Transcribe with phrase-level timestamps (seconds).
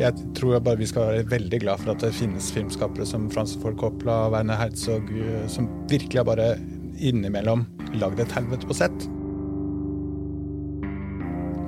[0.00, 3.52] jeg tror bare vi skal være veldig glad for at det finnes filmskapere som Frans
[3.60, 6.54] Ford Coppola og Werner Herzog, eh, som virkelig har bare
[7.00, 7.66] innimellom
[8.00, 9.08] lagd et helvete på sett.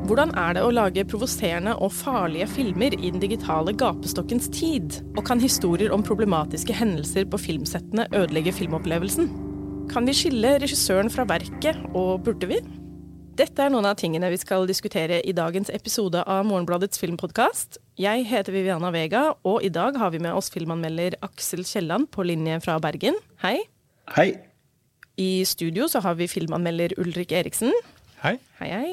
[0.09, 4.99] Hvordan er det å lage provoserende og farlige filmer i den digitale gapestokkens tid?
[5.15, 9.31] Og kan historier om problematiske hendelser på filmsettene ødelegge filmopplevelsen?
[9.93, 12.59] Kan vi skille regissøren fra verket, og burde vi?
[13.33, 17.79] Dette er noen av tingene vi skal diskutere i dagens episode av Morgenbladets filmpodkast.
[17.97, 22.27] Jeg heter Viviana Vega, og i dag har vi med oss filmanmelder Aksel Kielland på
[22.29, 23.17] linje fra Bergen.
[23.41, 23.55] Hei.
[24.13, 24.35] Hei.
[25.17, 27.73] I studio så har vi filmanmelder Ulrik Eriksen.
[28.21, 28.35] Hei.
[28.59, 28.91] Hei, hei.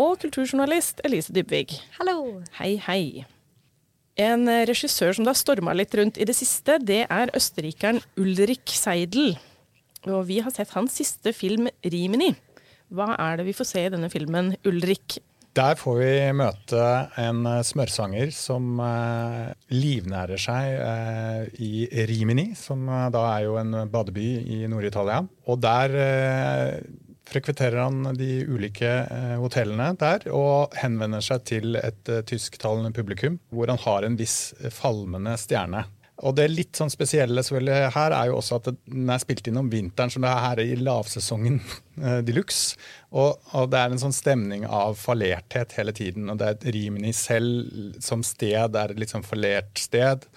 [0.00, 1.74] Og kulturjournalist Elise Dybvig.
[1.98, 2.40] Hallo.
[2.56, 3.26] Hei, hei.
[4.16, 8.72] En regissør som det har storma litt rundt i det siste, det er østerrikeren Ulrik
[8.72, 9.36] Seidel.
[10.08, 12.32] Og vi har sett hans siste film, 'Rimini'.
[12.92, 15.16] Hva er det vi får se i denne filmen, Ulrik?
[15.56, 16.82] Der får vi møte
[17.20, 23.82] en eh, smørsanger som uh, livnærer seg uh, i Rimini, som da er jo en
[23.92, 25.20] badeby i Nord-Italia.
[25.52, 25.96] Og der
[27.28, 28.90] frekventerer han de ulike
[29.40, 35.36] hotellene der og henvender seg til et tysktalende publikum, hvor han har en viss falmende
[35.40, 35.84] stjerne.
[36.22, 39.70] Og det litt sånn spesielle her er jo også at den er spilt inn om
[39.72, 41.58] vinteren, så det er her i lavsesongen
[42.04, 42.78] uh, de luxe.
[43.10, 46.30] Og, og, det er en sånn stemning av fallerthet hele tiden.
[46.30, 50.28] Og det er et Rimini selv som sted er et litt sånn fallert sted.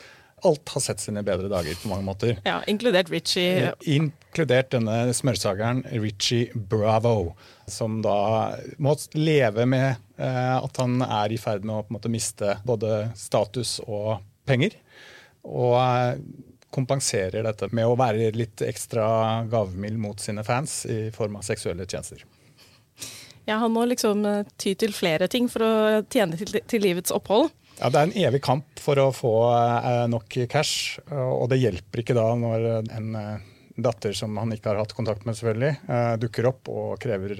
[0.45, 2.35] Alt har sett sine bedre dager på mange måter.
[2.45, 3.71] Ja, Inkludert Richie.
[3.87, 7.33] Inkludert denne smørsageren Richie Bravo,
[7.71, 12.57] som da må leve med uh, at han er i ferd med å måte miste
[12.67, 14.17] både status og
[14.49, 14.75] penger.
[15.45, 16.21] Og eh,
[16.75, 21.87] kompenserer dette med å være litt ekstra gavmild mot sine fans i form av seksuelle
[21.87, 22.25] tjenester.
[23.45, 25.75] Ja, Han må liksom eh, ty til flere ting for å
[26.09, 27.51] tjene til, til livets opphold.
[27.79, 32.03] Ja, Det er en evig kamp for å få eh, nok cash, og det hjelper
[32.03, 33.15] ikke da når en
[33.75, 37.35] datter som han ikke har hatt kontakt med, selvfølgelig, dukker opp og krever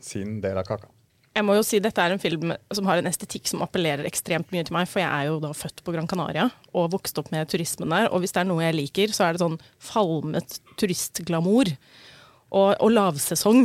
[0.00, 0.88] sin del av kaka.
[1.36, 4.48] Jeg må jo si Dette er en film som har en estetikk som appellerer ekstremt
[4.54, 4.88] mye til meg.
[4.88, 8.08] For jeg er jo da født på Gran Canaria og vokst opp med turismen der.
[8.08, 11.74] Og hvis det er noe jeg liker, så er det sånn falmet turistglamour
[12.54, 13.64] og, og lavsesong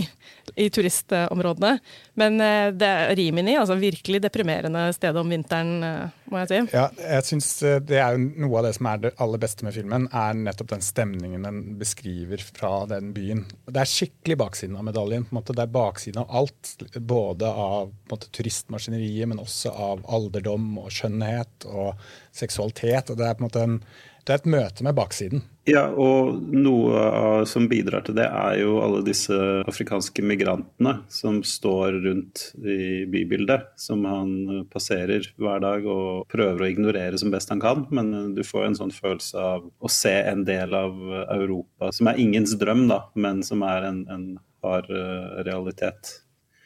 [0.59, 1.75] i turistområdene.
[2.19, 6.59] Men eh, det er Rimini, altså virkelig deprimerende sted om vinteren, eh, må jeg si.
[6.73, 9.75] Ja, jeg synes eh, det er Noe av det som er det aller beste med
[9.77, 13.45] filmen, er nettopp den stemningen den beskriver fra den byen.
[13.69, 15.27] Det er skikkelig baksiden av medaljen.
[15.27, 15.55] på en måte.
[15.57, 16.75] Det er baksiden av alt.
[16.97, 21.93] Både av måte, turistmaskineriet, men også av alderdom og skjønnhet og
[22.35, 23.13] seksualitet.
[23.13, 23.83] og Det er på en måte en
[24.21, 25.41] det er et møte med baksiden.
[25.69, 29.35] Ja, og noe som bidrar til det, er jo alle disse
[29.69, 33.67] afrikanske migrantene som står rundt i bybildet.
[33.77, 37.85] Som han passerer hver dag og prøver å ignorere som best han kan.
[37.93, 40.97] Men du får en sånn følelse av å se en del av
[41.37, 44.27] Europa som er ingens drøm, da, men som er en, en
[44.65, 46.17] hard eh, realitet.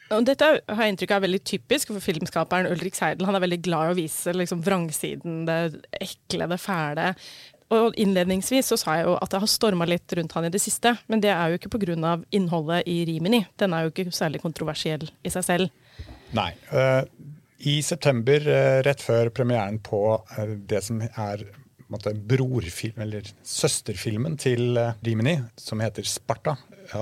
[0.06, 3.26] Dette har jeg inntrykk av er veldig typisk for filmskaperen Ulrik Seidel.
[3.26, 5.58] Han er veldig glad i å vise liksom, vrangsiden, det
[5.98, 7.08] ekle, det fæle.
[7.74, 10.62] Og Innledningsvis så sa jeg jo at det har storma litt rundt han i det
[10.62, 10.94] siste.
[11.10, 12.20] Men det er jo ikke pga.
[12.30, 13.44] innholdet i Rimini.
[13.58, 15.70] Den er jo ikke særlig kontroversiell i seg selv.
[16.36, 16.52] Nei.
[16.70, 17.02] Uh,
[17.58, 21.46] I september, uh, rett før premieren på uh, det som er
[21.90, 26.56] måte, brorfilm, eller søsterfilmen til Rimini, som heter Sparta,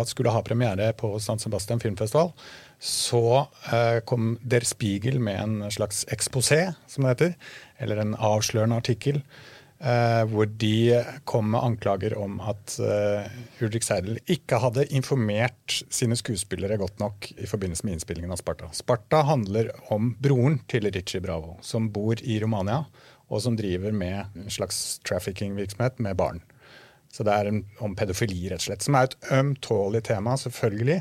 [0.04, 2.34] skulle ha premiere på San Sebastian filmfestival,
[2.84, 7.34] så eh, kom Der Spiegel med en slags eksposé, som det heter.
[7.78, 9.22] Eller en avslørende artikkel.
[9.82, 13.26] Eh, hvor de kom med anklager om at uh,
[13.60, 18.70] Ulrik Seidel ikke hadde informert sine skuespillere godt nok i forbindelse med innspillingen av Sparta.
[18.72, 22.84] Sparta handler om broren til Ritchie Bravo, som bor i Romania,
[23.28, 26.40] og som driver med en slags trafficking-virksomhet med barn.
[27.12, 28.86] Så det er en, om pedofili, rett og slett.
[28.86, 31.00] Som er et ømtålig tema, selvfølgelig.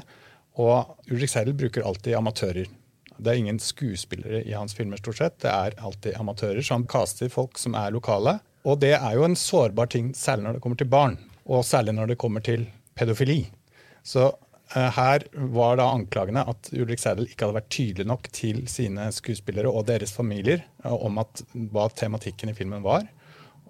[0.62, 2.68] Og Ulrik Seidel bruker alltid amatører.
[3.16, 5.40] Det er ingen skuespillere i hans filmer, stort sett.
[5.46, 6.62] Det er alltid amatører.
[6.62, 8.42] Så han kaster folk som er lokale.
[8.64, 11.18] Og det er jo en sårbar ting, særlig når det kommer til barn.
[11.44, 12.66] Og særlig når det kommer til
[12.96, 13.42] pedofili.
[14.08, 15.26] Så uh, her
[15.56, 19.88] var da anklagene at Ulrik Seidel ikke hadde vært tydelig nok til sine skuespillere og
[19.90, 21.44] deres familier uh, om at,
[21.74, 23.10] hva tematikken i filmen var.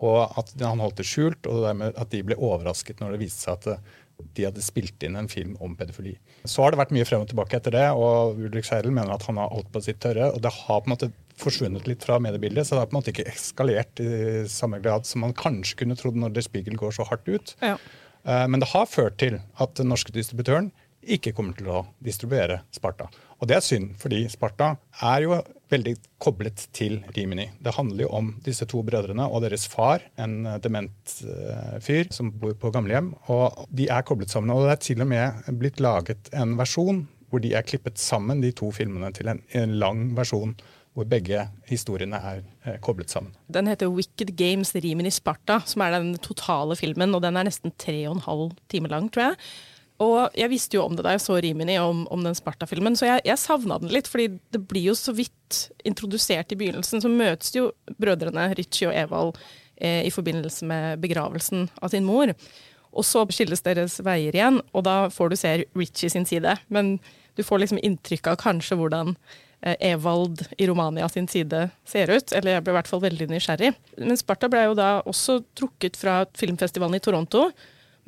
[0.03, 3.47] Og at han holdt det skjult, og dermed at de ble overrasket når det viste
[3.47, 3.99] seg at uh,
[4.37, 6.13] de hadde spilt inn en film om pedofili.
[6.45, 9.25] Så har det vært mye frem og tilbake etter det, og Ulrik Seidel mener at
[9.25, 10.29] han har alt på sitt tørre.
[10.31, 13.01] og Det har på en måte forsvunnet litt fra mediebildet, så det har på en
[13.01, 16.95] måte ikke eskalert i samme grad som man kanskje kunne trodd når Der Spiegel går
[16.97, 17.55] så hardt ut.
[17.63, 17.77] Ja.
[18.23, 20.71] Eh, men det har ført til at den norske distributøren
[21.03, 23.09] ikke kommer til å distribuere Sparta.
[23.41, 24.69] Og det er synd, fordi Sparta
[25.03, 25.37] er jo
[25.73, 27.49] veldig koblet til Rimini.
[27.59, 32.07] Det handler jo om disse to brødrene og deres far, en eh, dement uh, fyr
[32.13, 33.11] som bor på gamlehjem.
[33.33, 34.53] Og de er koblet sammen.
[34.53, 37.03] Og det er til og med blitt laget en versjon
[37.33, 40.53] hvor de er klippet sammen, de to filmene, til en, en lang versjon
[40.93, 43.33] hvor begge historiene er eh, koblet sammen.
[43.51, 47.15] Den heter Wicked Games Rimini Sparta, som er den totale filmen.
[47.17, 49.39] Og den er nesten tre og en halv time lang, tror jeg.
[50.03, 53.07] Og jeg visste jo om det da jeg så Rimini, om, om den Sparta-filmen, så
[53.07, 54.09] jeg, jeg savna den litt.
[54.09, 57.01] fordi det blir jo så vidt introdusert i begynnelsen.
[57.01, 59.39] Så møtes jo brødrene Ritchie og Evald
[59.77, 62.33] eh, i forbindelse med begravelsen av sin mor.
[62.93, 66.57] Og så skilles deres veier igjen, og da får du se Ritchie sin side.
[66.69, 66.99] Men
[67.37, 69.15] du får liksom inntrykk av kanskje hvordan
[69.79, 72.33] Evald i Romania sin side ser ut.
[72.35, 73.73] Eller jeg ble i hvert fall veldig nysgjerrig.
[74.01, 77.47] Men Sparta ble jo da også trukket fra filmfestivalen i Toronto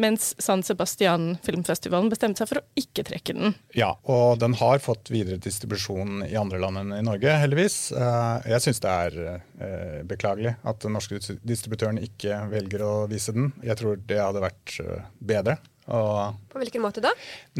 [0.01, 3.53] mens San Sebastian-filmfestivalen bestemte seg for å ikke trekke den.
[3.77, 7.77] Ja, og den har fått videre distribusjon i andre land enn i Norge, heldigvis.
[7.95, 13.35] Eh, jeg syns det er eh, beklagelig at den norske distributøren ikke velger å vise
[13.35, 13.53] den.
[13.63, 15.57] Jeg tror det hadde vært eh, bedre.
[15.85, 17.11] Og, på hvilken måte da?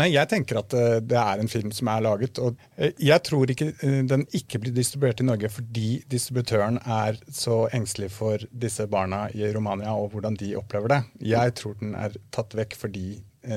[0.02, 2.40] Nei, Jeg tenker at uh, det er en film som er laget.
[2.42, 7.20] og uh, Jeg tror ikke uh, den ikke blir distribuert i Norge fordi distributøren er
[7.30, 11.02] så engstelig for disse barna i Romania og hvordan de opplever det.
[11.36, 13.08] Jeg tror den er tatt vekk fordi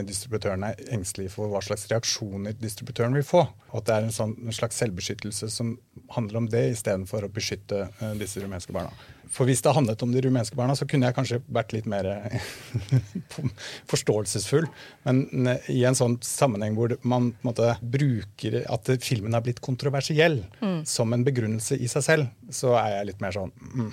[0.08, 3.44] distributøren er engstelig for hva slags reaksjoner distributøren vil få.
[3.70, 5.76] Og at det er en, sånn, en slags selvbeskyttelse som
[6.14, 7.86] handler om det, istedenfor å beskytte
[8.20, 8.92] disse rumenske barna.
[9.32, 12.06] For hvis det handlet om de rumenske barna, så kunne jeg kanskje vært litt mer
[13.90, 14.68] forståelsesfull.
[15.08, 20.40] Men eh, i en sånn sammenheng hvor man måte, bruker at filmen har blitt kontroversiell
[20.62, 20.80] mm.
[20.88, 23.90] som en begrunnelse i seg selv, så er jeg litt mer sånn mm.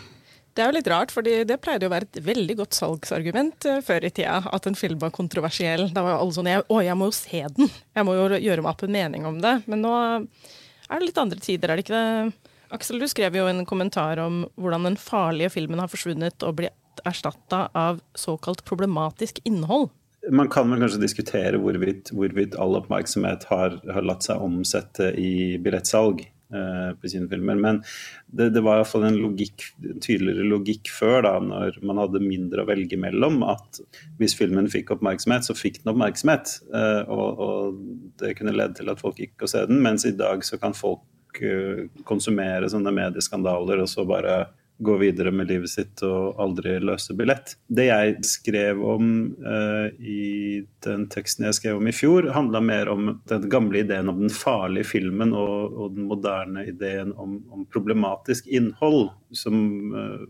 [0.55, 3.81] Det er jo litt rart, for det pleide å være et veldig godt salgsargument uh,
[3.83, 4.37] før i tida.
[4.55, 5.89] At en film var kontroversiell.
[5.91, 7.71] Da var jo alle sånn Å, jeg må jo se den!
[7.97, 9.57] Jeg må jo gjøre meg opp en mening om det.
[9.67, 12.45] Men nå er det litt andre tider, er det ikke det?
[12.75, 17.03] Aksel, du skrev jo en kommentar om hvordan den farlige filmen har forsvunnet og blitt
[17.05, 19.91] erstatta av såkalt problematisk innhold.
[20.31, 25.59] Man kan vel kanskje diskutere hvorvidt, hvorvidt all oppmerksomhet har, har, latt seg omsette i
[25.61, 27.57] billettsalg eh, på sine filmer.
[27.57, 27.79] Men
[28.27, 29.65] det, det var iallfall en logikk,
[30.03, 33.41] tydeligere logikk før, da, når man hadde mindre å velge mellom.
[33.49, 33.81] At
[34.19, 36.53] hvis filmen fikk oppmerksomhet, så fikk den oppmerksomhet.
[36.69, 37.81] Eh, og, og,
[38.21, 39.81] det kunne lede til at folk gikk og se den.
[39.83, 41.03] Mens i dag så kan folk
[41.41, 44.45] Eh, konsumere sånne medieskandaler og så bare
[44.77, 47.55] gå videre med livet sitt og aldri løse billett.
[47.67, 52.91] Det jeg skrev om uh, i den teksten jeg skrev om i fjor, handla mer
[52.91, 57.67] om den gamle ideen om den farlige filmen og, og den moderne ideen om, om
[57.71, 60.25] problematisk innhold, som uh,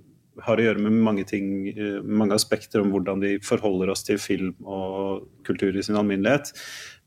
[0.46, 4.22] har å gjøre med mange ting, uh, mange aspekter om hvordan vi forholder oss til
[4.22, 6.54] film og kultur i sin alminnelighet.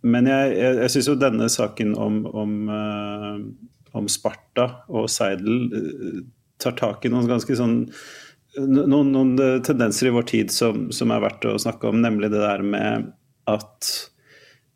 [0.03, 2.59] Men jeg, jeg, jeg syns jo denne saken om, om
[3.97, 6.27] om Sparta og Seidel
[6.63, 7.81] tar tak i noen ganske sånn
[8.59, 12.33] noen, noen, eh, tendenser i vår tid som, som, er verdt å snakke om, nemlig
[12.33, 13.11] det der med
[13.49, 13.91] at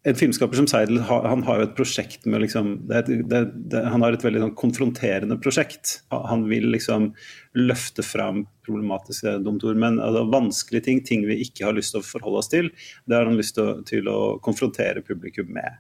[0.03, 4.03] en filmskaper som Seidel han har jo et prosjekt med liksom, det, det, det, Han
[4.03, 6.01] har et veldig sånn konfronterende prosjekt.
[6.11, 7.13] Han vil liksom
[7.55, 12.03] løfte fram problematiske dumt ord, men altså, vanskelige ting, ting vi ikke har lyst til
[12.03, 12.73] å forholde oss til,
[13.07, 15.79] det har han lyst til å, til å konfrontere publikum med.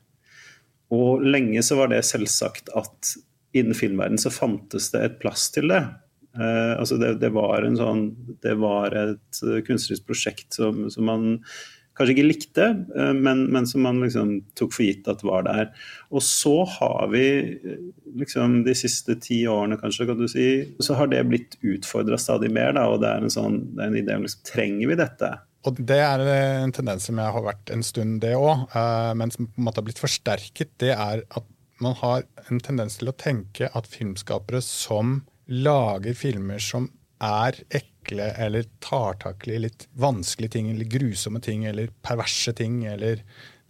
[0.94, 3.14] Og lenge så var det selvsagt at
[3.52, 5.84] innen filmverdenen så fantes det et plass til det.
[6.32, 8.06] Uh, altså det, det, var sånn,
[8.40, 11.34] det, var et uh, kunstnerisk prosjekt som, som, man
[11.98, 15.68] kanskje ikke likte, uh, men, men, som man liksom tok for gitt at var der.
[16.08, 17.26] Og så har vi
[18.16, 20.48] liksom de siste ti årene, kanskje, kan du si,
[20.80, 22.72] så har det blitt utfordra stadig mer.
[22.78, 25.34] Da, og det er en sånn det er en idé om liksom, trenger vi dette?
[25.68, 29.30] Og Det er en tendens som jeg har vært en stund, det òg, uh, men
[29.34, 30.72] som på en måte har blitt forsterket.
[30.80, 35.20] Det er at man har en tendens til å tenke at filmskapere som
[35.50, 36.88] lager filmer som
[37.22, 42.82] er ekle eller tar tak i litt vanskelige ting eller grusomme ting eller perverse ting
[42.88, 43.22] eller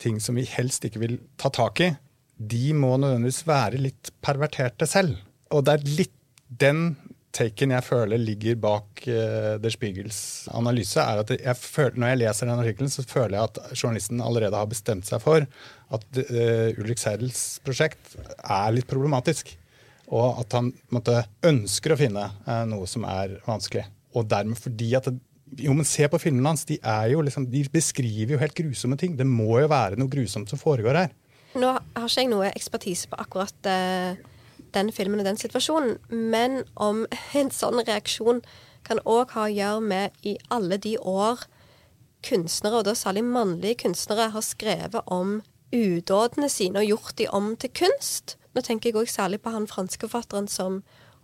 [0.02, 1.92] ting som vi helst ikke vil ta tak i,
[2.36, 5.20] de må nødvendigvis være litt perverterte selv.
[5.54, 6.18] Og det er litt
[6.62, 6.96] den
[7.32, 10.20] taken jeg føler ligger bak uh, Der Spiegels
[10.52, 14.22] analyse, er at jeg føler, når jeg leser den artikkelen, så føler jeg at journalisten
[14.24, 15.46] allerede har bestemt seg for
[15.92, 19.54] at uh, Ulrik Seidels prosjekt er litt problematisk.
[20.12, 23.86] Og at han måtte, ønsker å finne uh, noe som er vanskelig.
[24.16, 25.18] Og dermed fordi at det,
[25.60, 26.64] jo, men Se på filmene hans.
[26.68, 29.18] De, liksom, de, beskriver jo helt grusomme ting.
[29.18, 31.16] Det må jo være noe grusomt som foregår her.
[31.52, 34.28] Nå har ikke jeg noe ekspertise på akkurat uh
[34.74, 38.42] den filmen og den situasjonen, men om en sånn reaksjon
[38.86, 41.44] kan òg ha å gjøre med i alle de år
[42.26, 45.40] kunstnere, og da særlig mannlige kunstnere, har skrevet om
[45.72, 48.36] udådene sine og gjort de om til kunst.
[48.52, 50.82] Nå tenker jeg òg særlig på han franske forfatteren som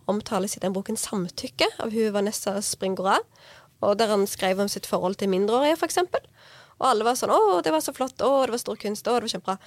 [0.09, 3.19] omtales i den boken 'Samtykke' av hun Vanessa Springora.
[3.81, 5.97] Og der han skrev om sitt forhold til mindreårige, f.eks.
[6.79, 8.17] Og alle var sånn 'Å, det var så flott.
[8.21, 9.07] Å, det var stor kunst.
[9.07, 9.59] Å, det var kjempebra'.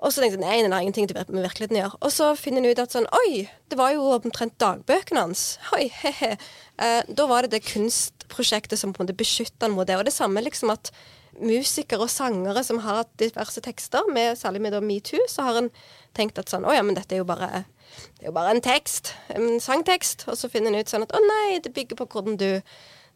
[0.00, 1.98] Og så tenkte jeg nei, den har ingenting med virkeligheten å gjøre.
[2.00, 5.44] Og så finner en ut at sånn Oi, det var jo omtrent dagbøkene hans.
[5.76, 6.36] Oi, he-he.
[6.80, 9.98] Eh, da var det det kunstprosjektet som på en måte beskytta han mot det.
[10.00, 10.88] Og det samme liksom at
[11.36, 15.68] musikere og sangere som har hatt diverse tekster, med, særlig med metoo, så har en
[16.16, 17.66] tenkt at sånn Å ja, men dette er jo bare,
[18.16, 19.12] det er jo bare en tekst.
[19.36, 20.24] En sangtekst.
[20.32, 22.48] Og så finner en ut sånn at å nei, det bygger på hvordan du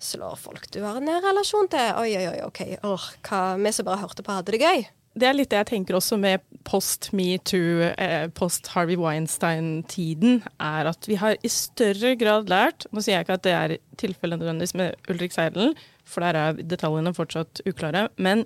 [0.05, 1.95] slår folk du har en relasjon til.
[2.03, 2.61] Oi, oi, oi, OK.
[2.85, 4.85] Or, hva Vi som bare hørte på, hadde det gøy.
[5.15, 10.91] Det er litt det jeg tenker også med post metoo, eh, post Harvey Weinstein-tiden, er
[10.91, 14.41] at vi har i større grad lært Nå sier jeg ikke at det er tilfellet
[14.41, 18.43] nødvendigvis med Ulrik Seidel, for der er detaljene fortsatt uklare, men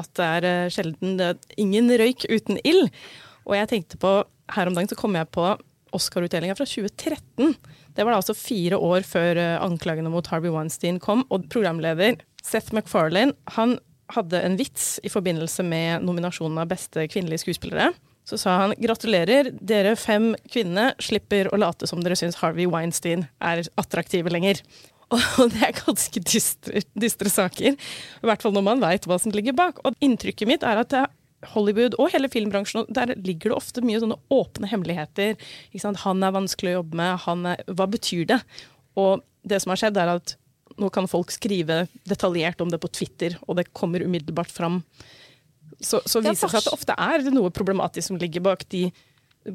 [0.00, 2.90] at det er eh, sjelden det ingen røyk uten ild.
[3.46, 4.14] Og jeg tenkte på,
[4.54, 5.46] her om dagen så kom jeg på
[5.94, 7.54] Oscar-utdelinga fra 2013.
[7.94, 12.18] Det var da altså fire år før eh, anklagene mot Harvey Weinstein kom, og programleder
[12.42, 13.78] Seth MacFarlane han
[14.14, 17.90] hadde en vits i forbindelse med nominasjonen av beste kvinnelige skuespillere.
[18.28, 23.26] Så sa han gratulerer, dere fem kvinnene slipper å late som dere syns Harvey Weinstein
[23.42, 24.60] er attraktive lenger.
[25.40, 27.74] Og det er ganske dystre, dystre saker.
[27.74, 29.80] I hvert fall når man veit hva som ligger bak.
[29.82, 30.94] Og inntrykket mitt er at
[31.54, 35.40] Hollywood og hele filmbransjen, der ligger det ofte mye sånne åpne hemmeligheter.
[36.04, 37.26] Han er vanskelig å jobbe med.
[37.56, 38.40] Er, hva betyr det?
[39.00, 40.36] Og det som har skjedd, er at
[40.80, 44.80] nå kan folk skrive detaljert om det på Twitter, og det kommer umiddelbart fram.
[45.80, 48.88] Så, så viser det seg at det ofte er noe problematisk som ligger bak de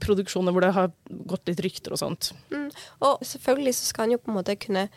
[0.01, 0.93] produksjonene hvor det har
[1.29, 2.31] gått litt rykter og sånt.
[2.53, 2.69] Mm.
[3.05, 4.87] Og selvfølgelig så skal en jo på en måte kunne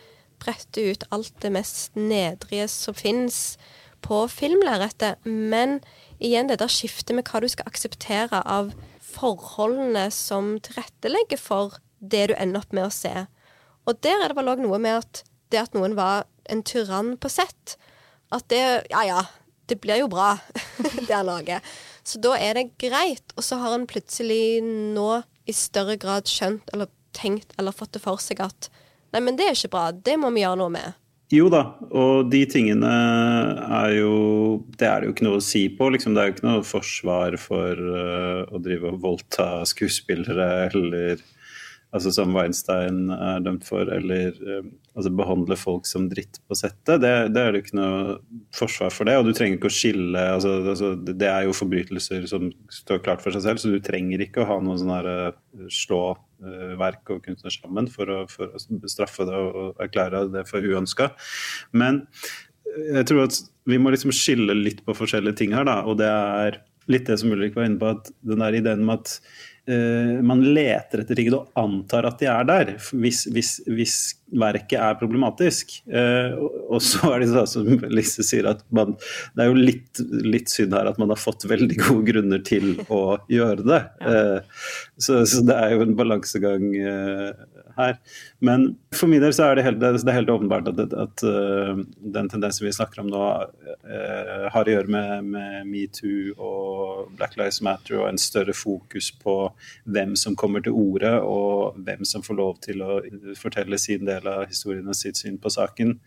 [0.40, 3.58] brette ut alt det mest nedrige som finnes
[4.04, 5.80] på filmlerretet, men
[6.22, 8.70] igjen det der skiftet med hva du skal akseptere av
[9.02, 13.26] forholdene som tilrettelegger for det du ender opp med å se.
[13.88, 17.16] Og der er det vel òg noe med at det at noen var en tyrann
[17.20, 17.76] på sett,
[18.34, 18.62] at det
[18.92, 19.22] Ja ja,
[19.68, 20.36] det blir jo bra,
[21.06, 21.64] det han lager.
[22.04, 23.34] Så da er det greit.
[23.36, 25.10] Og så har han plutselig nå
[25.48, 28.70] i større grad skjønt eller tenkt eller fått det for seg at
[29.12, 30.96] nei, men det er ikke bra, det må vi gjøre noe med.
[31.28, 31.60] Jo da,
[31.92, 34.12] og de tingene er jo
[34.80, 35.90] Det er det jo ikke noe å si på.
[35.92, 36.14] Liksom.
[36.16, 41.20] Det er jo ikke noe forsvar for uh, å drive og voldta skuespillere eller
[41.94, 44.66] altså som Weinstein er dømt for, eller uh,
[44.98, 48.16] altså behandle folk som dritt på settet, det, det, er det ikke noe
[48.56, 49.16] forsvar for det.
[49.18, 52.48] Og du trenger ikke å skille altså, altså, Det er jo forbrytelser som
[52.80, 55.68] står klart for seg selv, så du trenger ikke å ha noe sånn her uh,
[55.72, 60.44] slå uh, verk og kunstner sammen for å, for å straffe det og, erklære det
[60.50, 61.12] for uønska.
[61.72, 62.04] Men
[62.68, 65.80] jeg tror at vi må liksom skille litt på forskjellige ting her, da.
[65.88, 69.02] Og det er litt det som Ulrik var inne på, at den der ideen med
[69.02, 69.18] at
[70.24, 72.70] man leter etter ting og antar at de er der.
[72.96, 73.96] Hvis, hvis, hvis
[74.32, 75.78] verket er problematisk.
[75.88, 76.36] Uh,
[76.68, 78.94] og så er det sånn som Lise sier, at man,
[79.36, 82.76] det er jo litt, litt, synd her at man har fått veldig gode grunner til
[82.92, 83.80] å gjøre det.
[84.04, 86.68] Uh, så, så, det er jo en balansegang
[87.78, 87.96] her.
[88.44, 91.80] Men for min del så er det helt, det er helt åpenbart at, at uh,
[92.16, 93.24] den tendensen vi snakker om nå,
[93.88, 99.10] uh, har å gjøre med, med metoo og Black Lives Matter og en større fokus
[99.22, 99.36] på
[99.88, 103.00] hvem som kommer til orde, og hvem som får lov til å
[103.38, 105.98] fortelle sin del av historien og sitt syn på saken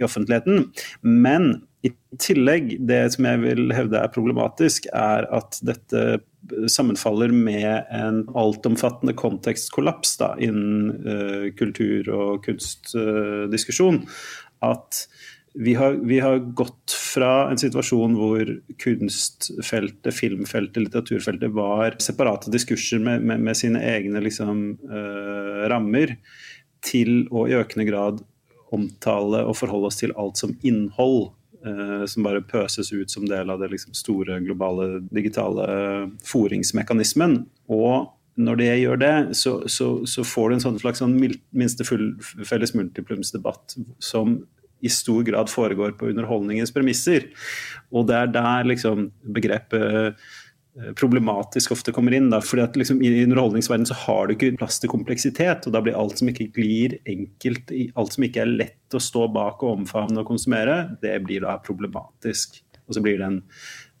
[0.00, 0.70] i offentligheten.
[1.02, 1.52] Men
[1.86, 6.20] i tillegg, det som jeg vil hevde er problematisk, er at dette
[6.68, 14.02] sammenfaller med en altomfattende kontekstkollaps da, innen uh, kultur- og kunstdiskusjon.
[14.04, 15.04] Uh, at
[15.54, 23.02] vi har, vi har, gått fra en situasjon hvor kunstfeltet, filmfeltet, litteraturfeltet var separate diskurser
[23.02, 26.18] med, med, med sine egne liksom, uh, rammer,
[26.84, 28.22] til å i økende grad
[28.72, 31.32] omtale og forholde oss til alt som innhold
[32.08, 37.42] som bare pøses ut som del av det liksom store globale digitale eh, foringsmekanismen.
[37.72, 41.18] Og når det gjør det, så, så, så får du en sånn slags sånn
[41.52, 42.14] minste full,
[42.48, 44.40] felles multiplumsdebatt som
[44.80, 47.28] i stor grad foregår på underholdningens premisser.
[47.92, 50.30] Og det er der liksom begrepet Eh,
[50.96, 52.30] problematisk ofte kommer inn.
[52.32, 55.66] Da, fordi at liksom, I underholdningsverdenen så har du ikke plass til kompleksitet.
[55.66, 59.26] og Da blir alt som ikke glir enkelt, alt som ikke er lett å stå
[59.34, 62.62] bak og omfavne og konsumere, det blir da problematisk.
[62.86, 63.40] Og så blir det, en,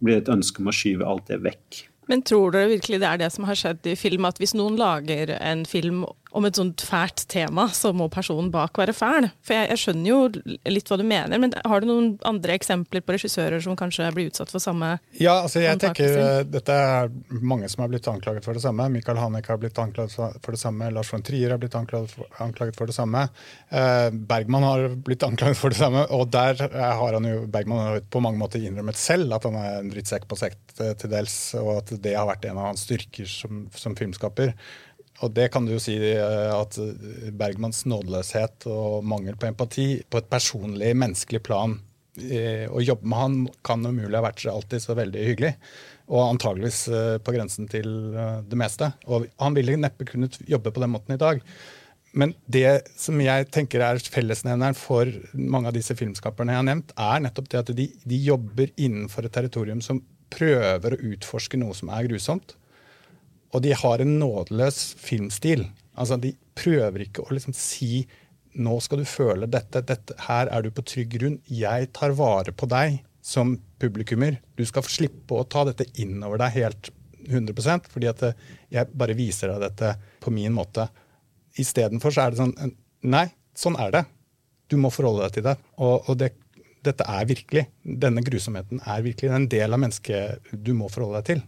[0.02, 1.84] blir det et ønske om å skyve alt det vekk.
[2.10, 4.26] Men tror dere virkelig det er det som har skjedd i film?
[4.26, 8.78] At hvis noen lager en film om et sånt fælt tema, så må personen bak
[8.78, 9.28] være fæl.
[9.46, 10.18] For jeg, jeg, skjønner jo
[10.70, 14.30] litt hva du mener, men har du noen andre eksempler på regissører som kanskje blir
[14.30, 17.10] utsatt for samme Ja, altså jeg tenker eh, Dette er
[17.42, 18.88] mange som har blitt anklaget for det samme.
[18.92, 20.90] Michael Hanek har blitt anklaget for det samme.
[20.94, 23.26] Lars von Trier har blitt anklaget for, anklaget for det samme.
[23.68, 26.06] Eh, Bergman har blitt anklaget for det samme.
[26.14, 29.80] Og der har han jo Bergman har på mange måter innrømmet selv at han er
[29.80, 32.86] en drittsekk på sekt eh, til dels, og at det har vært en av hans
[32.86, 34.54] styrker som, som filmskaper.
[35.20, 36.78] Og det kan du jo si eh, at
[37.36, 41.76] Bergmans nådeløshet og mangel på empati på et personlig, menneskelig plan
[42.16, 45.52] eh, Å jobbe med han kan umulig ha vært alltid så veldig hyggelig.
[46.10, 47.90] Og antageligvis eh, på grensen til
[48.48, 48.92] det meste.
[49.12, 51.44] Og han ville neppe kunnet jobbe på den måten i dag.
[52.16, 56.94] Men det som jeg tenker er fellesnevneren for mange av disse filmskaperne jeg har nevnt,
[56.98, 60.00] er nettopp det at de, de jobber innenfor et territorium som
[60.30, 62.56] prøver å utforske noe som er grusomt
[63.50, 65.66] og de har en nådeløs filmstil.
[65.98, 68.06] Altså, De prøver ikke å liksom si
[68.60, 71.36] nå skal du føle dette, dette, her er du på trygg grunn.
[71.46, 74.40] Jeg tar vare på deg som publikummer.
[74.58, 76.90] Du skal slippe å ta dette innover deg helt
[77.28, 78.24] 100% fordi at
[78.72, 79.92] jeg bare viser deg dette
[80.24, 80.88] på min måte.
[81.60, 84.02] Istedenfor så er det sånn Nei, sånn er det.
[84.68, 85.54] Du må forholde deg til det.
[85.80, 86.34] Og, og det,
[86.84, 87.62] dette er virkelig.
[87.80, 89.30] Denne grusomheten er virkelig.
[89.30, 91.40] Det er en del av mennesket du må forholde deg til.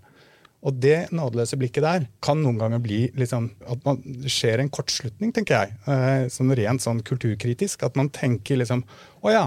[0.62, 3.98] Og det nådeløse blikket der kan noen ganger bli liksom, at man,
[4.30, 5.78] skjer en kortslutning, tenker jeg.
[5.90, 7.82] Eh, sånn rent sånn kulturkritisk.
[7.82, 8.84] At man tenker liksom
[9.22, 9.46] Å ja,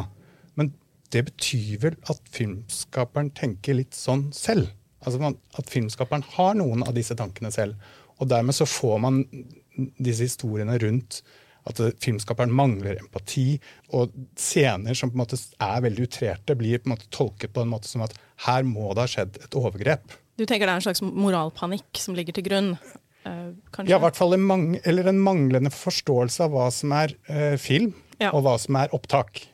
[0.60, 0.74] men
[1.16, 4.74] det betyr vel at filmskaperen tenker litt sånn selv.
[5.06, 7.80] Altså At filmskaperen har noen av disse tankene selv.
[8.20, 9.24] Og dermed så får man
[9.76, 11.22] disse historiene rundt
[11.66, 13.56] at filmskaperen mangler empati.
[13.96, 17.64] Og scener som på en måte er veldig utrerte, blir på en måte tolket på
[17.64, 18.16] en måte som at
[18.50, 20.20] her må det ha skjedd et overgrep.
[20.36, 22.72] Du tenker det er en slags moralpanikk som ligger til grunn?
[23.26, 23.56] Uh,
[23.88, 27.96] ja, i hvert fall en, mang en manglende forståelse av hva som er uh, film,
[28.20, 28.30] ja.
[28.32, 29.46] og hva som er opptak.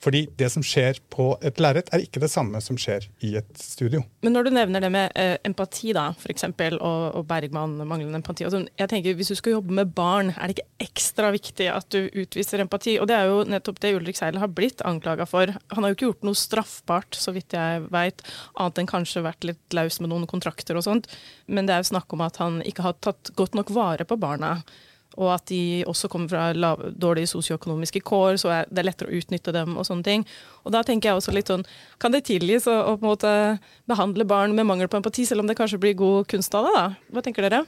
[0.00, 3.50] Fordi det som skjer på et lerret, er ikke det samme som skjer i et
[3.60, 4.00] studio.
[4.24, 8.46] Men når du nevner det med eh, empati, da, eksempel, og, og Bergman manglende empati
[8.46, 11.88] altså, jeg tenker Hvis du skal jobbe med barn, er det ikke ekstra viktig at
[11.92, 12.96] du utviser empati?
[13.00, 15.52] Og det er jo nettopp det Ulrik Seil har blitt anklaga for.
[15.74, 18.24] Han har jo ikke gjort noe straffbart, så vidt jeg veit,
[18.56, 21.10] annet enn kanskje vært litt laus med noen kontrakter og sånt.
[21.44, 24.16] Men det er jo snakk om at han ikke har tatt godt nok vare på
[24.20, 24.62] barna
[25.18, 29.18] og at de også kommer fra lav, dårlige sosioøkonomiske kår, så er det lettere å
[29.18, 29.76] utnytte dem.
[29.76, 30.26] og sånne ting.
[30.64, 31.66] Og da tenker jeg også litt sånn,
[31.98, 33.58] Kan det tilgis å, å på en måte
[33.90, 36.74] behandle barn med mangel på empati, selv om det kanskje blir god kunst av det?
[36.76, 36.86] da?
[37.10, 37.64] Hva tenker dere?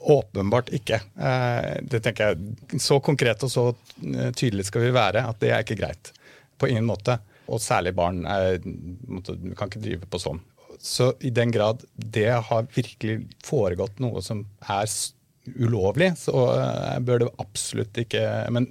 [0.00, 1.00] Åpenbart ikke.
[1.18, 3.68] Eh, det tenker jeg, Så konkret og så
[4.04, 6.12] eh, tydelig skal vi være at det er ikke greit.
[6.58, 7.18] På ingen måte.
[7.48, 8.24] Og særlig barn.
[8.26, 10.40] Er, kan ikke drive på sånn.
[10.82, 14.86] Så i den grad det har virkelig foregått noe som er
[15.54, 18.22] ulovlig, så uh, bør det absolutt ikke
[18.54, 18.68] Men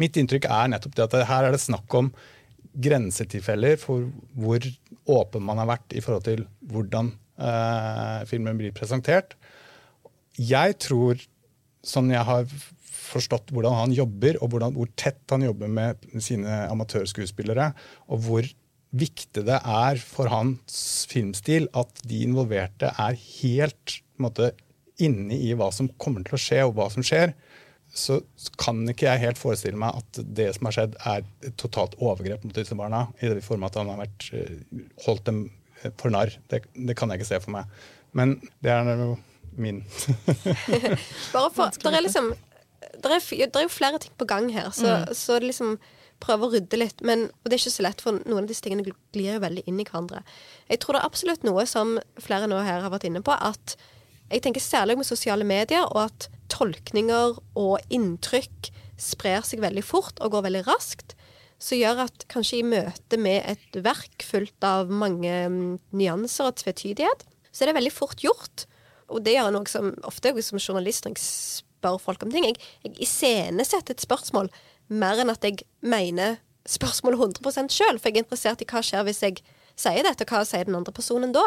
[0.00, 2.10] mitt inntrykk er nettopp det at her er det snakk om
[2.74, 4.64] grensetilfeller for hvor
[5.14, 9.36] åpen man har vært i forhold til hvordan eh, filmen blir presentert.
[10.34, 11.20] Jeg tror,
[11.86, 12.48] sånn jeg har
[13.04, 17.70] forstått hvordan han jobber, og hvordan, hvor tett han jobber med sine amatørskuespillere,
[18.10, 18.50] og hvor
[18.94, 24.52] viktig det er for hans filmstil at de involverte er helt måte,
[25.02, 27.34] inne i hva som kommer til å skje, og hva som skjer,
[27.94, 28.18] så
[28.58, 32.46] kan ikke jeg helt forestille meg at det som har skjedd, er et totalt overgrep
[32.46, 33.06] mot disse barna.
[33.22, 35.44] I det form at han har vært, eh, holdt dem
[35.82, 36.34] eh, for narr.
[36.50, 37.70] Det, det, kan jeg ikke se for meg.
[38.14, 39.14] Men det er jo
[39.54, 39.84] min
[41.34, 42.32] Bare for, der er liksom
[42.94, 45.14] det er, det er, jo flere ting på gang her, så, mm.
[45.14, 45.76] så liksom
[46.22, 47.02] prøve å rydde litt.
[47.06, 49.64] Men, og det er ikke så lett, for noen av disse tingene glir jo veldig
[49.70, 50.22] inn i hverandre.
[50.70, 53.76] Jeg tror det er absolutt noe som flere nå her har vært inne på, at
[54.32, 60.20] jeg tenker særlig med sosiale medier, og at tolkninger og inntrykk sprer seg veldig fort
[60.22, 61.16] og går veldig raskt.
[61.62, 66.58] Som gjør at kanskje i møte med et verk fullt av mange mm, nyanser og
[66.60, 68.66] tvetydighet, så er det veldig fort gjort.
[69.12, 72.48] Og det gjør noe som ofte som journalist når jeg spør folk om ting.
[72.48, 74.50] Jeg, jeg iscenesetter et spørsmål
[74.92, 79.04] mer enn at jeg mener spørsmålet 100 sjøl, for jeg er interessert i hva skjer
[79.06, 79.42] hvis jeg
[79.78, 81.44] sier dette, og hva sier den andre personen da?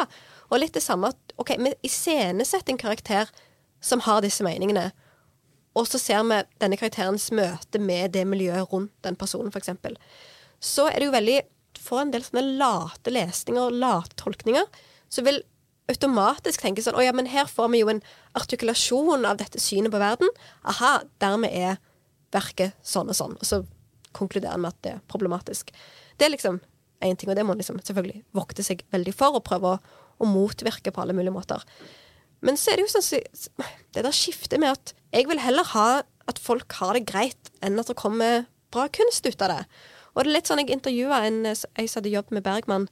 [0.50, 3.32] Og litt det samme at OK, vi iscenesetter en karakter
[3.84, 4.90] som har disse meningene,
[5.78, 9.70] og så ser vi denne karakterens møte med det miljøet rundt den personen, f.eks.
[10.60, 11.38] Så er det jo veldig
[11.78, 14.66] For en del sånne late lesninger og late tolkninger,
[15.14, 15.44] så vil
[15.88, 18.02] automatisk tenke sånn Å ja, men her får vi jo en
[18.36, 20.32] artikulasjon av dette synet på verden.
[20.68, 21.78] Aha, dermed er
[22.34, 23.38] verket sånn og sånn.
[23.38, 23.62] Og så
[24.18, 25.70] konkluderer vi at det er problematisk.
[26.18, 26.60] Det er liksom
[27.04, 29.80] én ting, og det må man liksom selvfølgelig vokte seg veldig for og prøve å,
[30.18, 31.64] å, motvirke på alle mulige måter.
[32.46, 35.88] Men så er det jo sånn det der skiftet med at jeg vil heller ha
[36.28, 39.64] at folk har det greit, enn at det kommer bra kunst ut av det.
[40.14, 42.88] Og det er litt sånn jeg intervjua en jeg som hadde jobb med Bergman,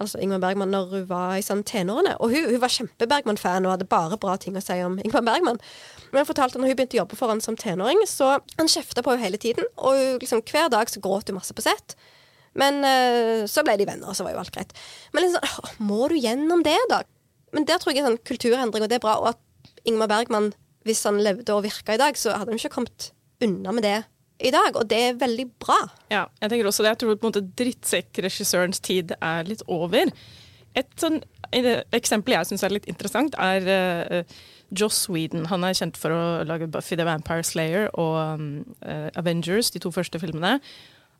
[0.00, 2.14] altså Ingmar Bergman, når hun var i sånn tenårene.
[2.22, 5.60] Og hun, hun var kjempe-Bergman-fan og hadde bare bra ting å si om Ingmar Bergman.
[6.10, 8.70] Men hun fortalte at når hun begynte å jobbe for han som tenåring, så han
[8.70, 9.68] kjefta på henne hele tiden.
[9.78, 11.96] Og liksom, hver dag så gråt hun masse på sett.
[12.58, 14.74] Men uh, så ble de venner, og så var jo alt greit.
[15.14, 17.02] Men liksom, må du gjennom det, da?
[17.52, 19.18] Men der tror jeg er sånn kulturendring, og det er bra.
[19.20, 20.52] Og at Ingmar Bergman,
[20.86, 23.12] hvis han levde og virka i dag, så hadde han ikke kommet
[23.42, 23.98] unna med det
[24.42, 25.78] i dag, og det er veldig bra.
[26.10, 26.94] Ja, jeg tenker også det.
[26.94, 30.10] Jeg tror på en måte drittsekkregissørens tid er litt over.
[30.78, 31.20] Et sånn
[31.52, 34.34] eksempel jeg syns er litt interessant, er uh,
[34.72, 35.46] Joss Whedon.
[35.52, 38.46] Han er kjent for å lage Buffy the Vampire Slayer og um,
[38.80, 40.56] uh, Avengers, de to første filmene.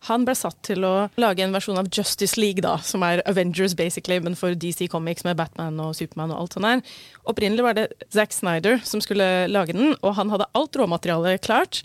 [0.08, 3.76] Han ble satt til å lage en versjon av Justice League, da, som er Avengers
[3.78, 6.96] basically, men for DC Comics med Batman og Supermann og alt sånt der.
[7.30, 11.84] Opprinnelig var det Zack Snyder som skulle lage den, og han hadde alt råmaterialet klart.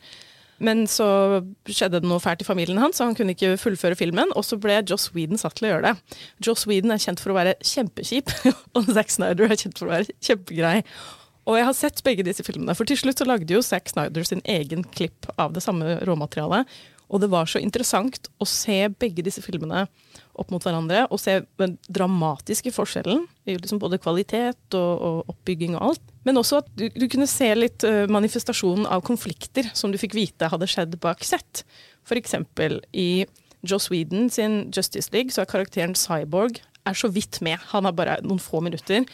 [0.57, 1.05] Men så
[1.69, 4.33] skjedde det noe fælt i familien hans, så han kunne ikke fullføre filmen.
[4.33, 6.17] Og så ble Joss Whedon satt til å gjøre det.
[6.47, 8.33] Joss Whedon er kjent for å være kjempekjip,
[8.75, 10.79] og Zack Snyder er kjent for å være kjempegrei.
[11.47, 14.25] Og jeg har sett begge disse filmene, for til slutt så lagde jo Zack Snyder
[14.27, 16.67] sin egen klipp av det samme råmaterialet.
[17.07, 19.85] Og det var så interessant å se begge disse filmene
[20.37, 25.91] opp mot hverandre, og se den dramatiske forskjellen liksom både kvalitet og, og, oppbygging og
[25.91, 26.13] alt.
[26.27, 30.17] Men også at du, du kunne se litt uh, manifestasjonen av konflikter som du fikk
[30.17, 31.63] vite hadde skjedd bak sett.
[32.07, 33.25] Eksempel i
[33.67, 37.59] Joss Whedon sin Justice League så er karakteren Cyborg er så vidt med.
[37.73, 39.07] Han har bare noen få minutter.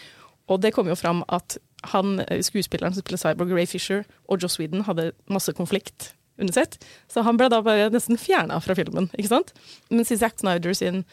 [0.52, 1.58] Og det kom jo fram at
[1.94, 6.80] han, eh, skuespilleren som spiller Cyborg, Ray Fisher, og Joss Whedon hadde masse konflikt undersett.
[7.12, 9.10] Så han ble da bare nesten fjerna fra filmen.
[9.18, 9.54] ikke sant?
[9.94, 11.04] Mens i Zack Snyder sin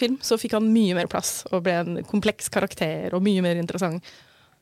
[0.00, 3.60] film så fikk han mye mer plass og ble en kompleks karakter og mye mer
[3.60, 4.04] interessant.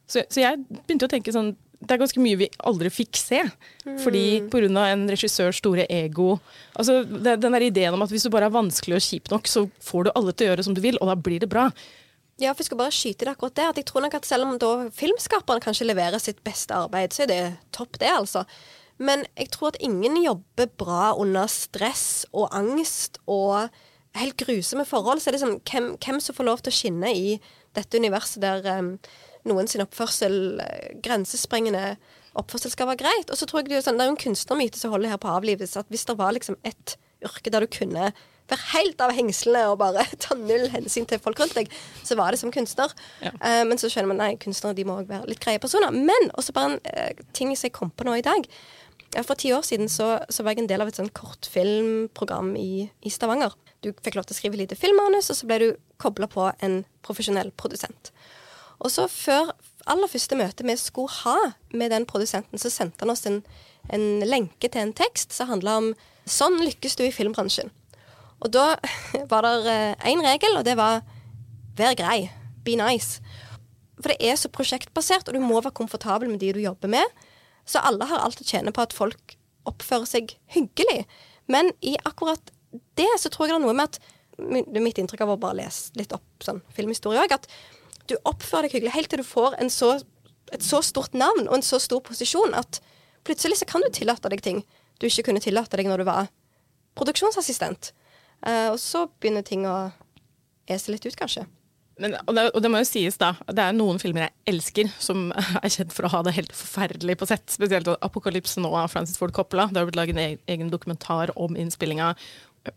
[0.09, 3.39] Så, så jeg begynte å tenke sånn det er ganske mye vi aldri fikk se.
[3.85, 3.99] Mm.
[4.03, 4.67] Fordi pga.
[4.89, 6.41] en regissørs store ego
[6.75, 9.47] altså det, Den der ideen om at hvis du bare er vanskelig og kjip nok,
[9.47, 11.69] så får du alle til å gjøre som du vil, og da blir det bra.
[12.39, 13.71] Ja, for jeg skal bare skyte det akkurat der.
[13.71, 17.25] At jeg tror nok at Selv om da filmskaperen kanskje leverer sitt beste arbeid, så
[17.25, 17.41] er det
[17.75, 18.45] topp, det, altså.
[18.99, 23.69] Men jeg tror at ingen jobber bra under stress og angst og
[24.19, 25.23] helt grusomme forhold.
[25.23, 27.37] Så er det sånn, hvem, hvem som får lov til å skinne i
[27.79, 28.95] dette universet der um,
[29.49, 31.93] noen sin oppførsel, uh, grensesprengende
[32.39, 33.31] oppførsel, skal være greit.
[33.31, 35.31] Og så tror jeg det er, sånn, det er en kunstnermyte som holder her på
[35.31, 38.11] avlives, at hvis det var liksom et yrke der du kunne
[38.49, 41.71] være helt av hengslene og bare ta null hensyn til folk rundt deg,
[42.07, 42.95] så var det som kunstner.
[43.23, 43.35] Ja.
[43.39, 45.95] Uh, men så skjønner man nei, kunstnere de må òg være litt greie personer.
[45.95, 48.49] Men også bare en uh, ting som jeg kom på nå i dag.
[49.15, 52.53] Ja, For ti år siden så, så, var jeg en del av et sånn kortfilmprogram
[52.61, 53.55] i, i, Stavanger.
[53.81, 55.69] Du fikk lov til å skrive lite filmmanus, og så ble du
[56.03, 58.13] kobla på en profesjonell produsent.
[58.85, 59.55] Og så før
[59.89, 63.41] aller første møte vi skulle ha med den produsenten, så sendte han oss en,
[63.89, 65.93] en lenke til en tekst som handla om
[66.29, 67.71] 'Sånn lykkes du i filmbransjen'.
[68.45, 68.77] Og da
[69.33, 71.01] var det én eh, regel, og det var
[71.77, 72.29] 'vær grei'.
[72.65, 73.23] Be nice.
[73.97, 77.07] For det er så prosjektbasert, og du må være komfortabel med de du jobber med.
[77.69, 79.37] Så alle har alt å tjene på at folk
[79.69, 81.03] oppfører seg hyggelig.
[81.53, 82.53] Men i akkurat
[82.97, 84.01] det så tror jeg det er noe med at
[84.39, 87.49] Det er mitt inntrykk av å bare lese litt opp sånn filmhistorie òg, at
[88.07, 89.89] du oppfører deg hyggelig helt til du får så,
[90.55, 92.79] et så stort navn og en så stor posisjon at
[93.27, 94.61] plutselig så kan du tillate deg ting
[95.03, 96.31] du ikke kunne tillate deg når du var
[96.99, 97.93] produksjonsassistent.
[98.47, 99.91] Uh, og så begynner ting å
[100.71, 101.47] ese litt ut, kanskje.
[101.99, 103.33] Men, og, det, og, det, må jo sies, da.
[103.51, 105.29] Det er noen filmer jeg elsker, som
[105.63, 107.47] er kjent for å ha det helt forferdelig på sett.
[107.51, 109.69] Spesielt 'Apokalypse nå' av Francis Ford Coppola.
[109.73, 112.15] Det har blitt laget en egen dokumentar om innspillinga.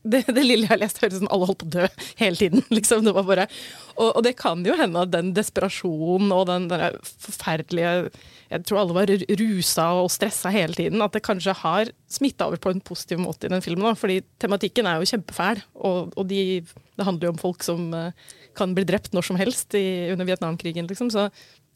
[0.03, 1.87] Det, det, lille jeg har lest, høres ut som alle holdt på å dø
[2.21, 2.63] hele tiden.
[2.77, 3.03] Liksom.
[3.05, 3.47] Det bare,
[3.95, 8.11] og, og, det kan jo hende at den desperasjonen og den, den forferdelige
[8.51, 11.03] Jeg tror alle var rusa og stressa hele tiden.
[11.03, 13.89] At det kanskje har smitta over på en positiv måte i den filmen.
[13.89, 13.97] Da.
[13.99, 18.31] Fordi tematikken er jo kjempefæl, og, og de, det handler jo om folk som uh,
[18.57, 20.87] kan bli drept når som helst i, under Vietnamkrigen.
[20.89, 21.11] Liksom.
[21.13, 21.29] Så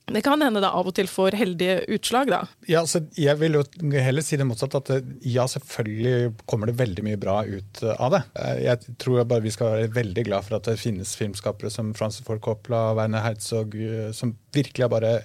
[0.05, 2.43] det kan hende det av og til får heldige utslag, da.
[2.69, 4.77] Ja, så jeg vil jo heller si det motsatt.
[4.77, 4.91] At
[5.25, 8.21] ja, selvfølgelig kommer det veldig mye bra ut av det.
[8.67, 12.27] Jeg tror bare vi skal være veldig glad for at det finnes filmskapere som Francis
[12.27, 13.73] Ford Coppola og Werner Herzog,
[14.13, 15.15] som virkelig har bare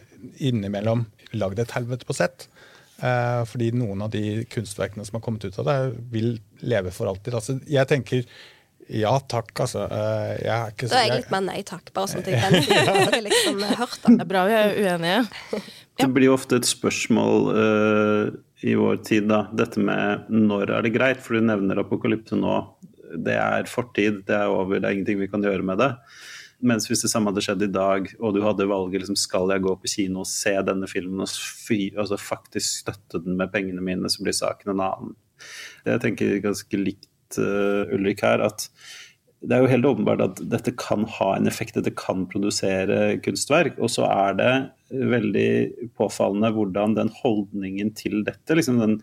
[0.41, 1.05] innimellom
[1.37, 2.49] lagd et helvete på sett.
[3.01, 5.77] Eh, fordi noen av de kunstverkene som har kommet ut av det,
[6.13, 7.37] vil leve for alltid.
[7.37, 8.25] Altså, jeg tenker
[8.91, 9.85] ja takk, altså.
[9.87, 12.31] Eh, jeg er ikke så Da er jeg litt mer nei takk, bare sånn at
[12.31, 14.15] jeg kan liksom hørt det.
[14.17, 15.21] Det er bra vi er uenige.
[15.55, 15.63] Ja.
[16.01, 18.31] Det blir ofte et spørsmål uh,
[18.65, 19.45] i vår tid, da.
[19.53, 21.21] Dette med når er det greit?
[21.21, 22.57] For du nevner apokalypse nå.
[23.21, 25.91] Det er fortid, det er over, det er ingenting vi kan gjøre med det.
[26.61, 29.65] Mens hvis det samme hadde skjedd i dag, og du hadde valget liksom, skal jeg
[29.65, 33.85] gå på kino og se denne filmen og fy, altså, faktisk støtte den med pengene
[33.85, 35.15] mine, så blir saken en annen.
[35.87, 38.67] Jeg tenker ganske likt uh, Ulrik her, at
[39.41, 43.79] det er jo helt åpenbart at dette kan ha en effekt, dette kan produsere kunstverk.
[43.81, 44.55] Og så er det
[44.91, 48.97] veldig påfallende hvordan den holdningen til dette liksom den,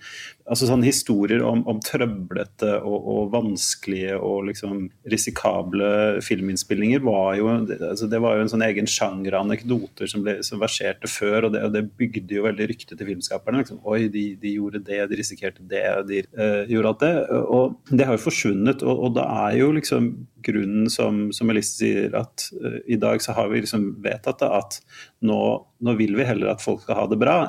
[0.47, 7.49] altså sånne Historier om, om trøblete og, og, vanskelige og liksom risikable filminnspillinger var jo,
[7.75, 11.47] altså det var jo en sånn egen sjanger av anekdoter som, ble, som verserte før,
[11.47, 13.63] og det, og det, bygde jo veldig rykte til filmskaperne.
[13.63, 13.79] Liksom.
[13.87, 17.13] Oi, de, de, gjorde det, de risikerte det, de uh, gjorde alt det.
[17.57, 20.11] Og det har jo forsvunnet, og, og da er jo liksom
[20.47, 24.51] grunnen som, som Elise sier, at uh, i dag så har vi liksom vedtatt det,
[24.61, 24.81] at
[25.27, 25.39] nå,
[25.83, 27.39] nå, vil vi heller at folk skal ha det bra.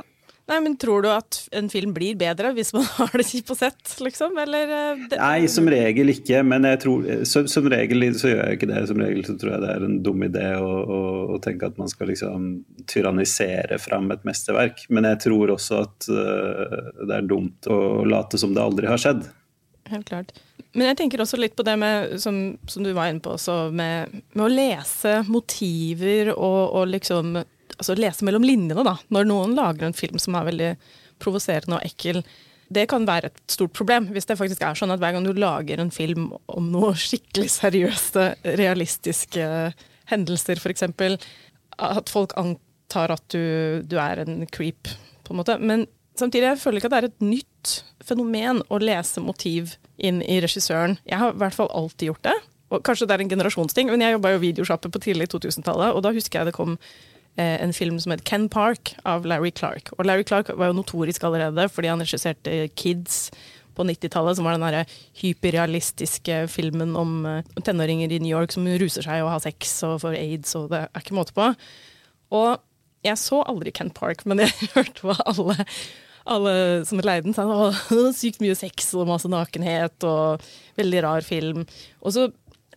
[0.48, 3.56] Nei, men Tror du at en film blir bedre hvis man har det kjipt på
[3.58, 4.38] sett, liksom?
[4.40, 5.18] Eller eh, det...
[5.20, 6.40] Nei, som regel ikke.
[6.46, 8.82] Men tror, som, som, regel så gjør jeg ikke det.
[8.88, 11.00] Som regel så tror jeg det er en dum idé å, å,
[11.36, 12.48] å tenke at man skal liksom
[12.88, 14.86] tyrannisere fram et mesterverk.
[14.88, 19.04] Men jeg tror også at uh, det er dumt å late som det aldri har
[19.04, 19.28] skjedd.
[19.92, 20.32] Helt klart.
[20.74, 23.68] Men jeg tenker også litt på det med, som, som du var inne på også,
[23.74, 27.38] med, med å lese motiver og, og liksom
[27.78, 28.96] altså lese mellom linjene, da.
[29.14, 30.70] Når noen lager en film som er veldig
[31.22, 32.22] provoserende og ekkel.
[32.68, 35.32] Det kan være et stort problem, hvis det faktisk er sånn at hver gang du
[35.36, 38.26] lager en film om noe skikkelig seriøse,
[38.60, 39.46] realistiske
[40.12, 40.84] hendelser, f.eks.,
[41.78, 44.90] at folk antar at du, du, er en creep,
[45.24, 45.56] på en måte.
[45.60, 45.86] Men
[46.20, 50.40] samtidig jeg føler ikke at det er et nytt fenomen å lese motiv inn i
[50.44, 50.98] regissøren.
[51.08, 52.36] Jeg har i hvert fall alltid gjort det.
[52.68, 56.02] Og kanskje det er en generasjonsting, men jeg jobba jo videosjappe på tidlig 2000-tallet, og
[56.04, 56.76] da husker jeg det kom
[57.38, 59.92] Eh, en film som het Ken Park av Larry Clark.
[59.94, 63.28] Og Larry Clark var jo notorisk allerede fordi han regisserte Kids
[63.78, 64.80] på 90-tallet, som var den derre
[65.20, 70.00] hyperrealistiske filmen om eh, tenåringer i New York som ruser seg og har sex og
[70.02, 71.46] får aids, og det er ikke måte på.
[72.34, 72.58] Og
[73.06, 75.68] jeg så aldri Ken Park, men jeg hørte hva alle,
[76.28, 76.52] alle
[76.88, 77.46] som leide den, sa
[77.90, 80.44] det sykt mye sex og masse nakenhet og
[80.78, 81.64] veldig rar film.
[82.02, 82.28] Og så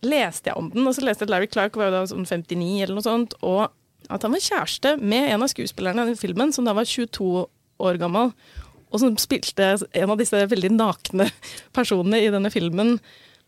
[0.02, 2.26] leste jeg om den, og så leste jeg at Larry Clark var jo da sånn
[2.26, 3.38] 59 eller noe sånt.
[3.40, 3.70] og
[4.10, 7.44] at han var kjæreste med en av skuespillerne i filmen, som da var 22
[7.82, 8.32] år gammel.
[8.92, 11.28] Og som spilte en av disse veldig nakne
[11.76, 12.96] personene i denne filmen.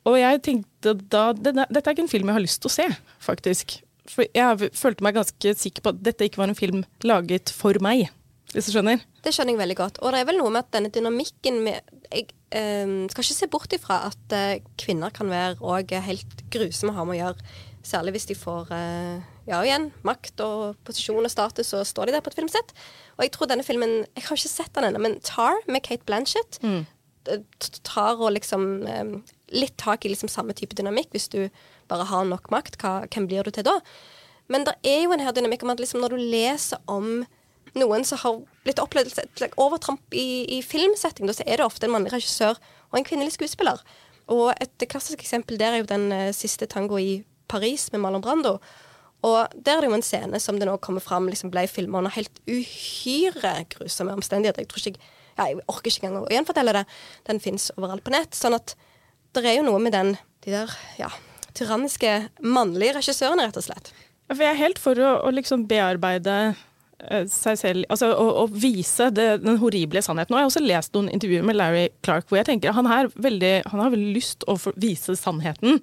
[0.09, 2.88] Og jeg tenkte da Dette er ikke en film jeg har lyst til å se,
[3.25, 3.79] faktisk.
[4.11, 7.77] For jeg følte meg ganske sikker på at dette ikke var en film laget for
[7.85, 8.11] meg.
[8.55, 9.03] Hvis du skjønner?
[9.25, 10.01] Det skjønner jeg veldig godt.
[10.03, 13.51] Og det er vel noe med at denne dynamikken med Jeg eh, skal ikke se
[13.51, 17.55] bort ifra at eh, kvinner kan være òg helt grusomme å ha med å gjøre.
[17.85, 22.17] Særlig hvis de får eh, ja igjen, makt og posisjon og status, og står de
[22.17, 22.73] der på et filmsett.
[23.19, 26.07] Og jeg tror denne filmen Jeg har ikke sett den ennå, men Tar med Kate
[26.07, 26.85] Blanchett mm.
[27.83, 29.14] tar og liksom um,
[29.53, 31.11] litt tak i liksom samme type dynamikk.
[31.12, 31.49] Hvis du
[31.90, 33.81] bare har nok makt, hva, hvem blir du til da?
[34.49, 37.25] Men det er jo en her dynamikk om at liksom når du leser om
[37.79, 41.95] noen som har blitt opplevd et overtramp i, i filmsetting, så er det ofte en
[41.97, 42.59] mannlig regissør
[42.91, 43.83] og en kvinnelig skuespiller.
[44.33, 48.25] Og et klassisk eksempel der er jo den uh, siste tango i Paris med Marlon
[48.25, 48.57] Brando.
[49.25, 52.01] Og der er det jo en scene som det nå kommer fram liksom ble filma
[52.01, 54.65] under helt uhyre grusomme omstendigheter.
[54.65, 56.85] Jeg tror ikke ja, jeg orker ikke engang å gjenfortelle det.
[57.27, 58.37] Den fins overalt på nett.
[58.39, 58.77] Sånn at
[59.35, 60.13] det er jo noe med den,
[60.47, 61.09] de der ja,
[61.59, 62.13] tyranniske
[62.45, 63.91] mannlige regissørene, rett og slett.
[64.31, 66.63] For jeg er helt for å, å liksom bearbeide eh,
[67.31, 70.35] seg selv, altså å, å vise det, den horrible sannheten.
[70.35, 73.83] Jeg har også lest noen intervjuer med Larry Clark hvor jeg tenker han, veldig, han
[73.85, 75.81] har veldig lyst å vise sannheten.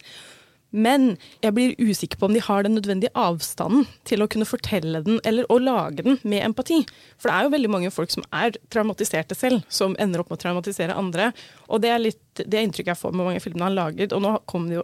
[0.72, 5.02] Men jeg blir usikker på om de har den nødvendige avstanden til å kunne fortelle
[5.04, 6.80] den eller å lage den med empati.
[7.20, 10.40] For det er jo veldig mange folk som er traumatiserte selv, som ender opp med
[10.40, 11.34] å traumatisere andre.
[11.68, 14.16] Og det er litt det inntrykket jeg får med mange filmer han laget.
[14.16, 14.38] Og nå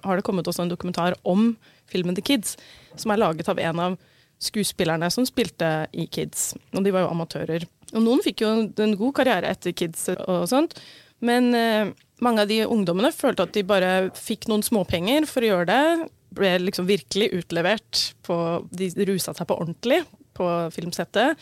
[0.04, 1.54] har det kommet også en dokumentar om
[1.88, 2.58] filmen The Kids,
[3.00, 3.97] som er laget av en av
[4.43, 6.52] skuespillerne som spilte i Kids.
[6.76, 7.65] Og de var jo amatører.
[7.95, 10.76] Og noen fikk jo en god karriere etter Kids og sånt.
[11.23, 15.52] Men eh, mange av de ungdommene følte at de bare fikk noen småpenger for å
[15.52, 16.10] gjøre det.
[16.38, 18.38] Ble liksom virkelig utlevert på
[18.78, 20.04] De rusa seg på ordentlig
[20.38, 21.39] på filmsettet.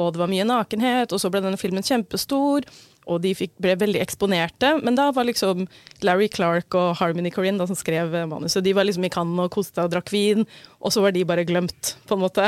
[0.00, 2.64] Og det var mye nakenhet, og så ble denne filmen kjempestor.
[3.10, 4.76] Og de fikk, ble veldig eksponerte.
[4.84, 5.66] Men da var liksom
[6.06, 9.54] Larry Clark og Harmony Corinne da, som skrev manuset, de var liksom i Cannes og
[9.56, 10.46] koste og drakk vin.
[10.78, 12.46] Og så var de bare glemt, på en måte.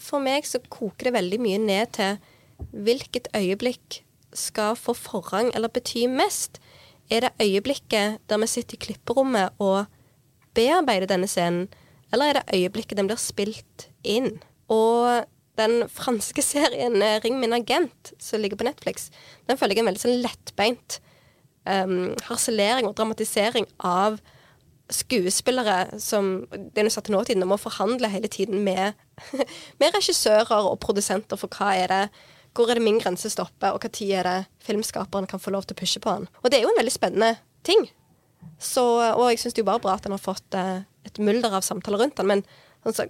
[0.00, 2.18] For meg så koker det veldig mye ned til
[2.72, 4.00] hvilket øyeblikk
[4.36, 6.60] skal få forrang eller bety mest.
[7.12, 9.86] Er det øyeblikket der vi sitter i klipperommet og
[10.56, 11.68] bearbeider denne scenen,
[12.12, 14.38] eller er det øyeblikket den blir spilt inn?
[14.72, 19.10] Og den franske serien eh, 'Ring min agent', som ligger på Netflix,
[19.48, 21.00] den føler jeg er en veldig sånn lettbeint
[21.66, 24.20] um, harselering og dramatisering av
[24.92, 28.94] skuespillere som det er satt til nåtiden, må forhandle hele tiden med,
[29.80, 32.02] med regissører og produsenter for hva er det
[32.56, 35.76] hvor er det min grense stopper, og når er det filmskaperen kan få lov til
[35.76, 36.28] å pushe på han.
[36.40, 37.34] Og det er jo en veldig spennende
[37.66, 37.82] ting.
[38.56, 38.80] Så,
[39.12, 41.52] og jeg syns det er jo bare bra at han har fått eh, et mulder
[41.52, 42.44] av samtaler rundt han, men,
[42.86, 43.06] altså,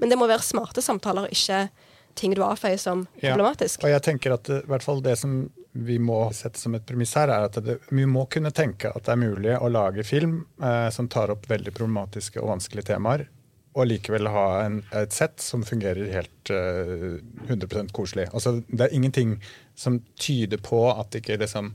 [0.00, 1.66] men det må være smarte samtaler, ikke
[2.14, 3.82] ting du avfeier som problematisk.
[3.82, 6.84] Ja, og jeg tenker at i hvert fall det som vi må sette som et
[6.86, 10.04] premiss her, er at det, vi må kunne tenke at det er mulig å lage
[10.06, 13.26] film eh, som tar opp veldig problematiske og vanskelige temaer,
[13.74, 18.28] og likevel ha en, et sett som fungerer helt eh, 100% koselig.
[18.30, 19.34] Altså, det er ingenting
[19.74, 21.72] som tyder på at ikke liksom,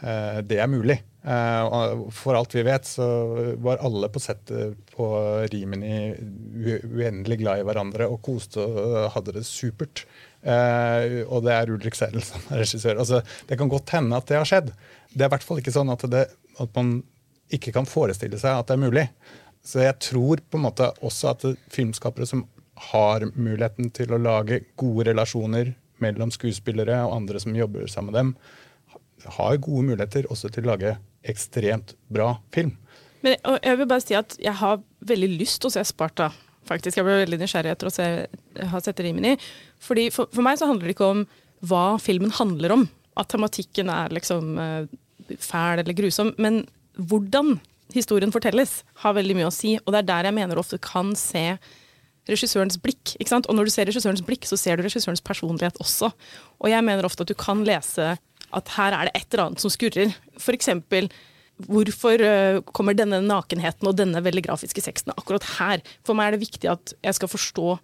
[0.00, 1.02] eh, det er mulig.
[1.24, 3.06] Eh, for alt vi vet, så
[3.64, 5.06] var alle på settet på
[5.52, 10.04] Rimini uendelig glad i hverandre og koste og hadde det supert.
[10.44, 12.98] Uh, og det er Ulrik Seidel som er regissør.
[13.00, 14.66] Altså, det kan godt hende at det har skjedd.
[15.14, 16.26] Det er i hvert fall ikke sånn at, det,
[16.60, 16.98] at, man
[17.48, 19.06] ikke kan forestille seg at det er mulig.
[19.64, 22.44] Så jeg tror på en måte også at filmskapere som
[22.90, 25.72] har muligheten til å lage gode relasjoner
[26.04, 28.36] mellom skuespillere og andre som jobber sammen med dem,
[29.38, 32.74] har gode muligheter også til å lage ekstremt bra film.
[33.24, 36.28] Men jeg vil bare si at jeg har veldig lyst til å se Sparta
[36.68, 36.98] faktisk.
[36.98, 38.08] Jeg ble veldig nysgjerrig etter å se,
[38.72, 39.34] ha sett Rimini.
[39.84, 41.22] Fordi for, for, meg så handler det ikke om
[41.64, 42.88] hva filmen handler om.
[43.20, 44.84] At tematikken er liksom uh,
[45.40, 46.34] fæl eller grusom.
[46.40, 46.64] Men
[46.98, 47.56] hvordan
[47.94, 49.74] historien fortelles, har veldig mye å si.
[49.82, 51.46] Og det er der jeg mener ofte kan se
[52.28, 53.14] regissørens blikk.
[53.18, 53.48] ikke sant?
[53.48, 56.10] Og når du ser regissørens blikk, så ser du regissørens personlighet også.
[56.62, 58.14] Og jeg mener ofte at du kan lese
[58.56, 60.14] at her er det et eller annet som skurrer.
[60.54, 61.10] Eksempel
[61.54, 65.84] Hvorfor uh, kommer denne nakenheten og denne veldig grafiske sexen akkurat her?
[66.02, 67.76] For meg er det viktig at jeg skal forstå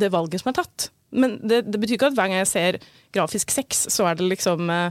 [0.00, 0.88] det valget som er tatt.
[1.12, 2.78] Men det, det betyr ikke at hver gang jeg ser
[3.12, 4.88] grafisk sex, så er det liksom uh,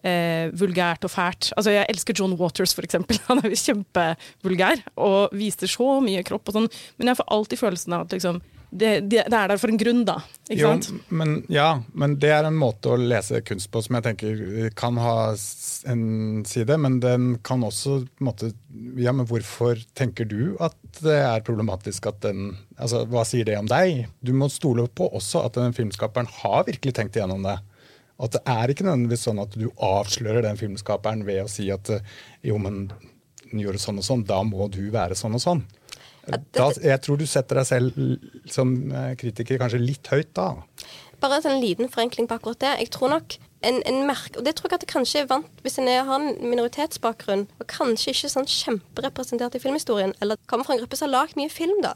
[0.00, 1.52] uh, vulgært og fælt.
[1.58, 3.20] Altså, Jeg elsker John Waters, for eksempel.
[3.28, 6.72] Han er jo kjempevulgær og viser så mye kropp og sånn.
[6.96, 8.40] Men jeg får alltid følelsen av at liksom,
[8.74, 10.16] det, det, er der for en grunn, da.
[10.48, 11.06] Ikke jo, sant?
[11.14, 14.40] Men, ja, men det er en måte å lese kunst på som jeg tenker
[14.78, 15.14] kan ha
[15.90, 16.78] en side.
[16.82, 18.52] Men den kan også måte,
[18.98, 23.56] Ja, men hvorfor tenker du at det er problematisk at den altså Hva sier det
[23.60, 24.08] om deg?
[24.18, 27.60] Du må stole på også at den filmskaperen har virkelig tenkt igjennom det.
[28.18, 31.90] At det er ikke nødvendigvis sånn at du avslører den filmskaperen ved å si at
[32.42, 32.88] jo, men
[33.50, 35.64] den gjorde sånn og sånn, da må du være sånn og sånn.
[36.26, 37.96] Da, jeg tror du setter deg selv
[38.50, 40.52] som eh, kritiker kanskje litt høyt da.
[41.20, 42.72] Bare en liten forenkling på akkurat det.
[42.82, 45.62] Jeg tror nok en, en merke, og det tror jeg at det kanskje er vant
[45.64, 50.76] hvis en har en minoritetsbakgrunn, og kanskje ikke sånn kjemperepresentert i filmhistorien, eller kommer fra
[50.76, 51.94] en gruppe som har lagd mye film, da,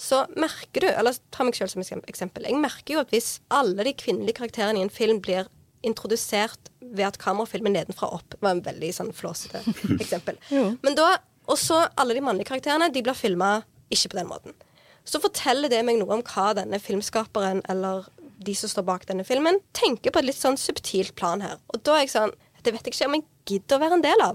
[0.00, 2.46] så merker du Eller ta meg selv som eksempel.
[2.48, 5.48] Jeg merker jo at hvis alle de kvinnelige karakterene i en film blir
[5.84, 9.60] introdusert ved at kamerafilmen nedenfra opp var en veldig sånn flåsete
[10.02, 10.40] eksempel.
[10.80, 11.18] Men da
[11.50, 13.60] og så alle de mannlige karakterene de blir filma
[13.90, 14.56] ikke på den måten.
[15.04, 18.08] Så forteller det meg noe om hva denne filmskaperen eller
[18.40, 21.58] de som står bak denne filmen, tenker på et litt sånn subtilt plan her.
[21.74, 24.02] Og da er jeg sånn Det vet jeg ikke om jeg gidder å være en
[24.04, 24.34] del av.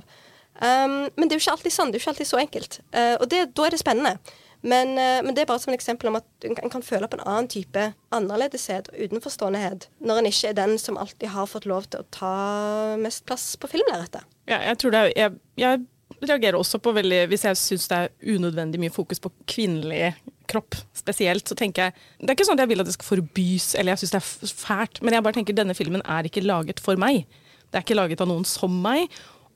[0.56, 1.92] Um, men det er jo ikke alltid sånn.
[1.94, 2.78] Det er jo ikke alltid så enkelt.
[2.90, 4.14] Uh, og det, da er det spennende.
[4.66, 7.20] Men, uh, men, det er bare som et eksempel om at en kan føle på
[7.20, 7.84] en annen type
[8.16, 12.10] annerledeshet og utenforståendehet når en ikke er den som alltid har fått lov til å
[12.18, 12.34] ta
[12.98, 14.26] mest plass på filmlerretet.
[14.50, 15.86] Ja, jeg tror det er, jeg, jeg
[16.30, 20.14] reagerer også på veldig Hvis jeg syns det er unødvendig mye fokus på kvinnelig
[20.50, 23.12] kropp spesielt, så tenker jeg Det er ikke sånn at jeg vil at det skal
[23.14, 26.46] forbys, eller jeg syns det er fælt, men jeg bare tenker denne filmen er ikke
[26.46, 27.26] laget for meg.
[27.70, 29.10] Det er ikke laget av noen som meg.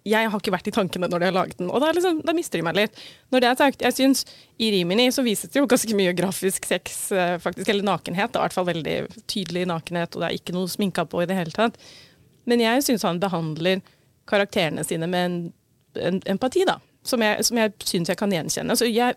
[0.07, 2.33] Jeg har ikke vært i tankene når de har laget den, og da, liksom, da
[2.35, 3.01] mister de meg litt.
[3.33, 4.23] Når det er sagt, jeg synes
[4.57, 8.31] I Rimini så vises det jo ganske mye grafisk sex, eh, faktisk, eller nakenhet.
[8.31, 8.97] Er i hvert fall veldig
[9.29, 11.77] tydelig nakenhet, og det er ikke noe sminka på i det hele tatt.
[12.49, 13.83] Men jeg syns han behandler
[14.29, 15.39] karakterene sine med en
[15.95, 16.79] empati, da.
[17.05, 18.75] Som jeg, som jeg syns jeg kan gjenkjenne.
[18.77, 19.15] Så jeg,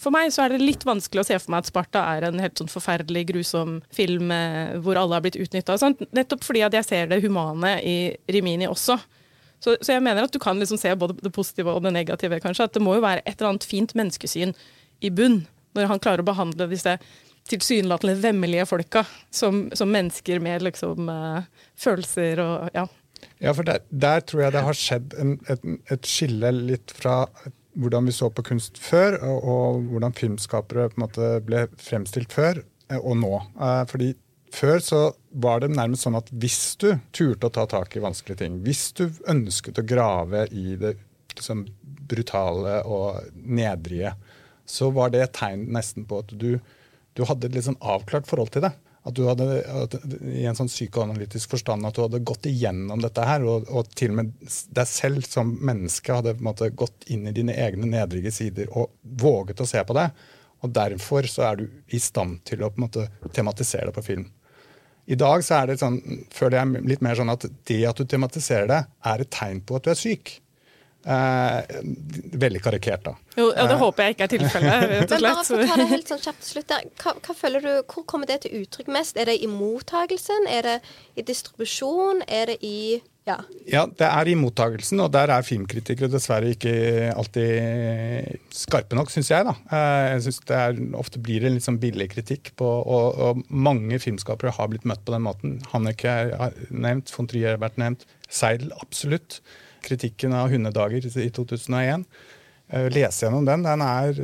[0.00, 2.40] for meg så er det litt vanskelig å se for meg at Sparta er en
[2.42, 5.78] helt sånn forferdelig, grusom film eh, hvor alle har blitt utnytta.
[6.16, 7.98] Nettopp fordi at jeg ser det humane i
[8.30, 8.98] Rimini også.
[9.56, 12.40] Så, så, jeg mener at du kan liksom se både det positive og det negative.
[12.44, 14.52] kanskje, At det må jo være et eller annet fint menneskesyn
[15.00, 16.98] i bunn, når han klarer å behandle disse
[17.46, 21.44] tilsynelatende vemmelige folka som, som mennesker med liksom, uh,
[21.78, 22.86] følelser og ja.
[23.42, 27.26] Ja, for der, der, tror jeg det har skjedd en, et, et, skille litt fra
[27.76, 32.32] hvordan vi så på kunst før, og, og hvordan filmskapere på en måte ble fremstilt
[32.32, 33.34] før, eh, og nå.
[33.60, 34.14] Eh, fordi
[34.56, 35.00] før så
[35.36, 38.88] var det nærmest sånn at hvis du turte å ta tak i vanskelige ting, hvis
[38.96, 40.94] du ønsket å grave i det
[41.36, 41.66] liksom,
[42.08, 44.14] brutale og nedrige,
[44.66, 46.56] så var det et tegn nesten på at du,
[47.14, 48.72] du hadde et litt sånn avklart forhold til det.
[49.06, 49.94] At du hadde, at,
[50.26, 54.10] i en sånn psykoanalytisk forstand at du hadde gått igjennom dette her, og, og til
[54.14, 54.32] og med
[54.74, 59.62] deg selv som menneske hadde måte, gått inn i dine egne nedrige sider og våget
[59.62, 60.08] å se på det.
[60.64, 64.26] Og derfor så er du i stand til å måte, tematisere det på film.
[65.06, 66.00] I dag så er det sånn,
[66.34, 69.78] føler jeg litt mer sånn at det at du tematiserer det, er et tegn på
[69.78, 70.40] at du er syk.
[71.06, 71.76] Eh,
[72.42, 73.12] veldig karikert, da.
[73.38, 75.66] Jo, ja, Det Eh, håper jeg ikke er tilfellet, rett og Men bare for å
[75.68, 76.88] ta det helt sånn kjapt til slutt der.
[76.98, 79.16] Hva, hva føler du, Hvor kommer det til uttrykk mest?
[79.16, 80.48] Er det i mottagelsen?
[80.50, 80.80] Er det
[81.16, 82.22] i distribusjon?
[82.26, 83.40] Er det i Ja.
[83.66, 89.30] Ja, det er i mottagelsen, og der er filmkritikere dessverre ikke alltid skarpe nok, syns
[89.30, 89.44] jeg.
[89.48, 89.54] da.
[89.70, 93.18] Eh, Jeg synes det er, Ofte blir det en litt sånn billig kritikk, på, og,
[93.18, 95.56] og mange filmskapere har blitt møtt på den måten.
[95.72, 99.40] Hanneke er nevnt, von Trier har vært nevnt, Seidel absolutt.
[99.86, 102.06] Kritikken av 'Hundedager' i 2001.
[102.68, 103.62] Eh, Lese gjennom den.
[103.62, 104.20] den er,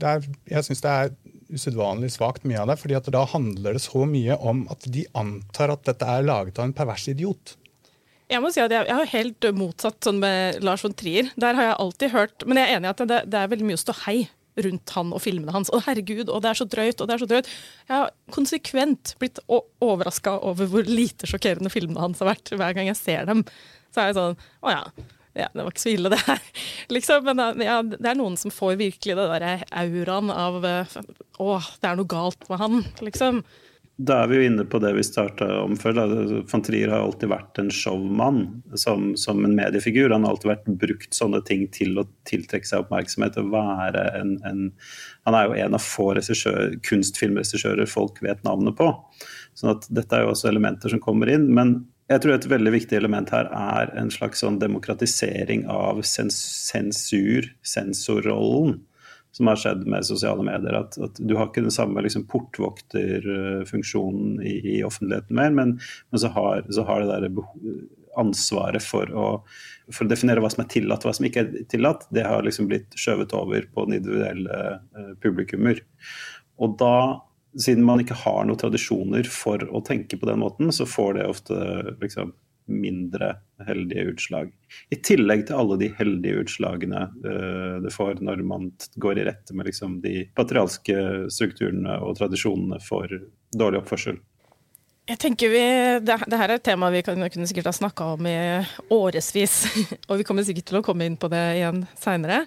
[0.00, 1.14] er, jeg syns det er
[1.50, 5.74] usedvanlig svakt mye av det, fordi da handler det så mye om at de antar
[5.74, 7.56] at dette er laget av en pervers idiot.
[8.30, 11.32] Jeg må si at jeg, jeg har helt motsatt sånn med Lars von Trier.
[11.34, 13.66] Der har jeg alltid hørt Men jeg er enig i at det, det er veldig
[13.66, 14.20] mye å stå hei
[14.60, 15.70] rundt han og filmene hans.
[15.72, 17.50] Å herregud, og det er så drøyt, og det er så drøyt.
[17.88, 22.90] Jeg har konsekvent blitt overraska over hvor lite sjokkerende filmene hans har vært hver gang
[22.90, 23.44] jeg ser dem.
[23.90, 24.84] Så er det sånn Å ja.
[25.38, 26.40] Ja, det var ikke så ille, det her.
[26.94, 30.96] Liksom, men ja, det er noen som får virkelig det der auraen av eh,
[31.38, 33.44] Å, det er noe galt med han, liksom.
[34.00, 35.98] Da er vi jo inne på det vi starta om før.
[35.98, 36.04] Da.
[36.48, 40.08] Van Trier har alltid vært en showmann som, som, en mediefigur.
[40.14, 43.36] Han har alltid vært brukt sånne ting til å tiltrekke seg oppmerksomhet.
[43.42, 44.62] og være en, en
[45.28, 48.88] Han er jo en av få kunstfilmregissører folk vet navnet på.
[49.52, 51.50] sånn at dette er jo også elementer som kommer inn.
[51.52, 56.34] men jeg tror et veldig viktig element her er en slags sånn demokratisering av sens
[56.66, 58.80] sensur, sensorrollen,
[59.36, 60.74] som har skjedd med sosiale medier.
[60.74, 65.80] At, at du har ikke den samme liksom, portvokterfunksjonen i, i, offentligheten mer, men,
[66.10, 67.30] men så, har, så, har, det der
[68.18, 69.46] ansvaret for å,
[69.94, 72.42] for å, definere hva som er tillatt og hva som ikke er tillatt, det har
[72.42, 75.78] liksom blitt skjøvet over på den individuelle uh, publikummer.
[76.60, 76.96] Og da
[77.58, 81.26] siden man ikke har noen tradisjoner for å tenke på den måten, så får det
[81.30, 81.58] ofte
[82.02, 82.32] liksom,
[82.70, 83.34] mindre
[83.66, 84.52] heldige utslag.
[84.94, 88.70] I tillegg til alle de heldige utslagene uh, det får når man
[89.02, 90.96] går i rette med liksom, de patrialske
[91.32, 93.10] strukturene og tradisjonene for
[93.56, 94.20] dårlig oppførsel.
[95.10, 95.62] Jeg tenker vi,
[96.06, 98.36] det, det her er et tema vi kan, kunne sikkert ha snakka om i
[98.94, 99.64] årevis.
[100.08, 102.44] Og vi kommer sikkert til å komme inn på det igjen seinere.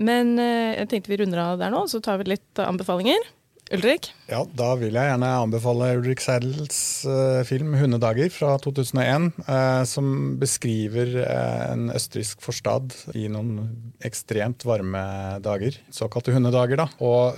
[0.00, 3.34] Men uh, jeg tenkte vi runder av der nå, så tar vi litt anbefalinger.
[3.68, 4.06] Ulrik?
[4.30, 9.28] Ja, Da vil jeg gjerne anbefale Ulrik Seidels uh, film 'Hundedager' fra 2001.
[9.44, 15.02] Uh, som beskriver uh, en østerriksk forstad i noen ekstremt varme
[15.44, 15.76] dager.
[15.92, 16.80] Såkalte hundedager.
[16.80, 17.36] da, Og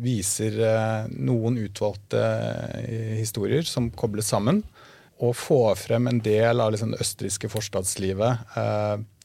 [0.00, 0.56] viser
[1.12, 2.22] noen utvalgte
[3.18, 4.62] historier som kobles sammen.
[5.20, 8.56] Og får frem en del av liksom, det østerrikske forstadslivet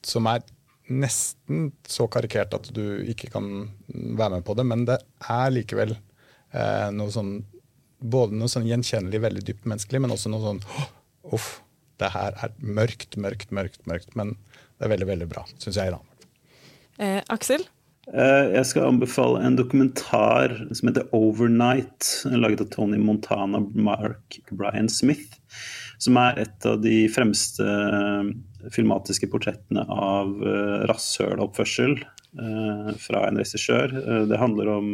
[0.05, 0.43] som er
[0.87, 3.47] nesten så karikert at du ikke kan
[3.87, 6.13] være med på det, men det er likevel Eh,
[6.53, 7.31] noe sånn,
[7.99, 10.61] både noe sånn gjenkjennelig, veldig dypt menneskelig, men også noe sånn
[11.35, 11.57] Uff,
[11.99, 14.13] det her er mørkt, mørkt, mørkt, mørkt.
[14.15, 14.35] Men
[14.77, 15.95] det er veldig, veldig bra, syns jeg.
[15.95, 15.99] da.
[17.03, 17.65] Eh, Aksel?
[18.13, 24.89] Eh, jeg skal anbefale en dokumentar som heter 'Overnight', laget av Tony Montana Mark Brian
[24.89, 25.39] Smith.
[25.99, 27.65] Som er et av de fremste
[28.71, 30.29] filmatiske portrettene av
[30.87, 31.97] rasshøloppførsel
[33.01, 33.93] fra en regissør.
[34.29, 34.89] Det handler om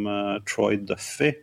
[0.48, 1.34] Troy Duffy,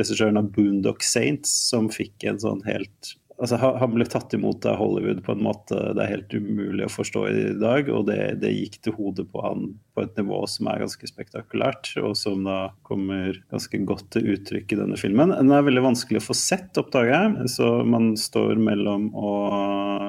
[0.00, 4.78] regissøren av 'Boondock Saints', som fikk en sånn helt altså, Han ble tatt imot av
[4.80, 7.90] Hollywood på en måte det er helt umulig å forstå i dag.
[7.94, 11.92] Og det, det gikk til hodet på han på et nivå som er ganske spektakulært,
[12.02, 15.34] og som da kommer ganske godt til uttrykk i denne filmen.
[15.34, 17.50] Den er veldig vanskelig å få sett, oppdager jeg.
[17.54, 19.34] Så man står mellom å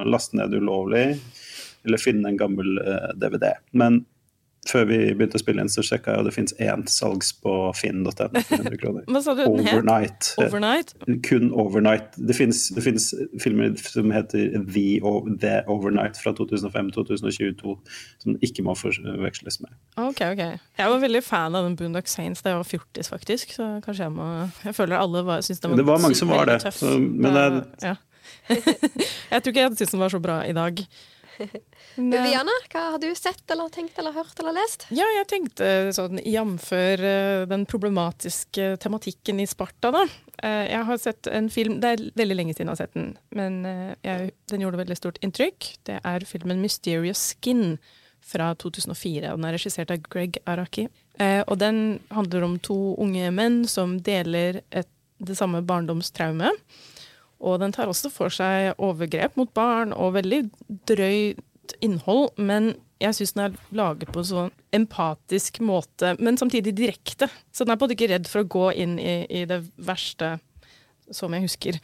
[0.09, 1.11] laste ned ulovlig
[1.87, 2.81] eller finne en gammel
[3.17, 3.53] DVD.
[3.71, 4.03] Men
[4.67, 7.53] før vi begynte å spille inn, så sjekka jeg, og det fins én salgs på
[7.77, 9.05] finn.no for 100 kroner.
[9.13, 10.31] Hva sa du den Overnight.
[10.35, 10.43] het?
[10.45, 10.93] Overnight?
[11.25, 12.17] Kun Overnight.
[12.17, 14.83] Det fins filmer som heter The,
[15.45, 17.77] The Overnight fra 2005-2022,
[18.25, 19.73] som ikke må forveksles med.
[19.99, 20.43] Ok, ok.
[20.79, 23.55] Jeg var veldig fan av den Boondock Saints da jeg var fjortis, faktisk.
[23.55, 24.27] Så kanskje jeg må
[24.65, 26.59] Jeg føler alle var, syntes den var Det var mange som var det.
[26.75, 27.47] Så, men det
[27.85, 27.95] ja.
[28.49, 30.83] jeg tror ikke jeg syntes den var så bra i dag.
[31.95, 34.85] Men, eh, Viviana, hva har du sett eller tenkt eller hørt eller lest?
[34.95, 36.69] Ja, jeg tenkte sånn jf.
[37.49, 40.03] den problematiske tematikken i Sparta, da.
[40.43, 43.09] Eh, Jeg har sett en film Det er veldig lenge siden jeg har sett den,
[43.35, 45.71] men eh, jeg, den gjorde veldig stort inntrykk.
[45.89, 47.79] Det er filmen 'Mysterious Skin'
[48.29, 49.31] fra 2004.
[49.31, 50.87] og Den er regissert av Greg Araki.
[51.19, 54.87] Og den handler om to unge menn som deler et
[55.19, 56.55] det samme barndomstraumet.
[57.39, 60.43] Og den tar også for seg overgrep mot barn og veldig
[60.89, 62.33] drøyt innhold.
[62.35, 67.29] Men jeg syns den er laget på en sånn empatisk måte, men samtidig direkte.
[67.55, 69.61] Så den er på en måte ikke redd for å gå inn i, i det
[69.87, 70.35] verste,
[71.15, 71.79] som jeg husker.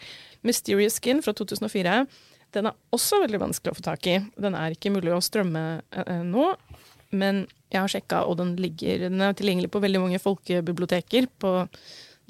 [0.45, 2.01] Mysterious Skin fra 2004.
[2.55, 4.19] Den er også veldig vanskelig å få tak i.
[4.39, 5.63] Den er ikke mulig å strømme
[5.95, 6.51] eh, nå.
[7.15, 11.55] Men jeg har sjekka, og den, ligger, den er tilgjengelig på veldig mange folkebiblioteker på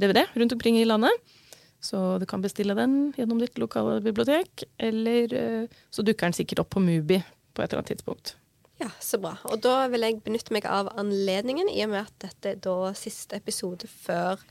[0.02, 1.36] DVD rundt omkring i landet.
[1.84, 6.64] Så du kan bestille den gjennom ditt lokale bibliotek, eller eh, så dukker den sikkert
[6.64, 8.36] opp på Mubi på et eller annet tidspunkt.
[8.82, 9.38] Ja, så bra.
[9.48, 12.92] Og da vil jeg benytte meg av anledningen, i og med at dette er da
[12.98, 14.42] siste episode før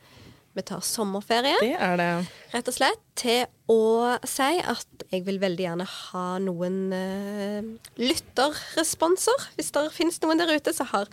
[0.55, 1.57] vi tar sommerferie.
[1.63, 2.09] Det er det.
[2.53, 7.63] Rett og slett til å si at jeg vil veldig gjerne ha noen uh,
[7.99, 9.49] lytterresponser.
[9.59, 11.07] Hvis det finnes noen der ute som har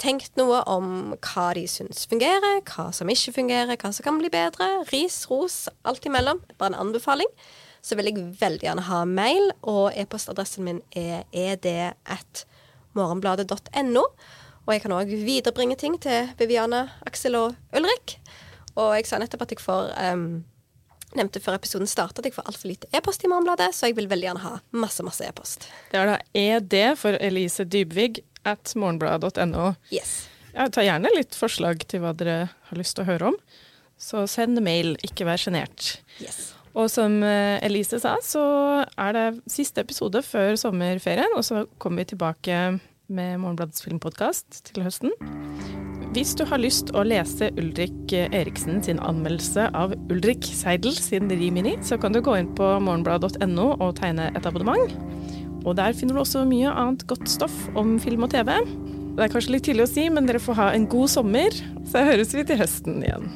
[0.00, 4.30] tenkt noe om hva de syns fungerer, hva som ikke fungerer, hva som kan bli
[4.32, 4.66] bedre.
[4.90, 6.38] Ris, ros, alt imellom.
[6.58, 7.30] Bare en anbefaling.
[7.86, 14.04] Så vil jeg veldig gjerne ha mail, og e-postadressen min er ed1morgenbladet.no.
[14.66, 18.19] Og jeg kan òg viderebringe ting til Viviane, Aksel og Ulrik.
[18.80, 20.26] Og jeg sa nettopp at jeg får um,
[21.18, 24.08] nevnte før episoden startet at jeg får altfor lite e-post i Morgenbladet, så jeg vil
[24.10, 24.52] veldig gjerne ha
[24.82, 25.68] masse masse e-post.
[25.92, 29.72] Det er da ED for Elise Dybvig at morgenbladet.no.
[29.92, 30.22] Yes.
[30.54, 32.38] Jeg tar gjerne litt forslag til hva dere
[32.70, 33.36] har lyst til å høre om.
[34.00, 35.98] Så send mail, ikke vær sjenert.
[36.22, 36.54] yes.
[36.78, 38.42] Og som eh, Elise sa, så
[38.86, 42.60] er det siste episode før sommerferien, og så kommer vi tilbake
[43.10, 45.12] med Morgenbladets filmpodkast til høsten.
[46.14, 51.76] Hvis du har lyst å lese Ulrik Eriksen sin anmeldelse av Ulrik Seidel sin Rimini,
[51.86, 54.96] så kan du gå inn på morgenblad.no og tegne et abonnement.
[55.62, 58.56] Og der finner du også mye annet godt stoff om film og TV.
[59.18, 62.06] Det er kanskje litt tidlig å si, men dere får ha en god sommer, så
[62.06, 63.30] høres vi til høsten igjen.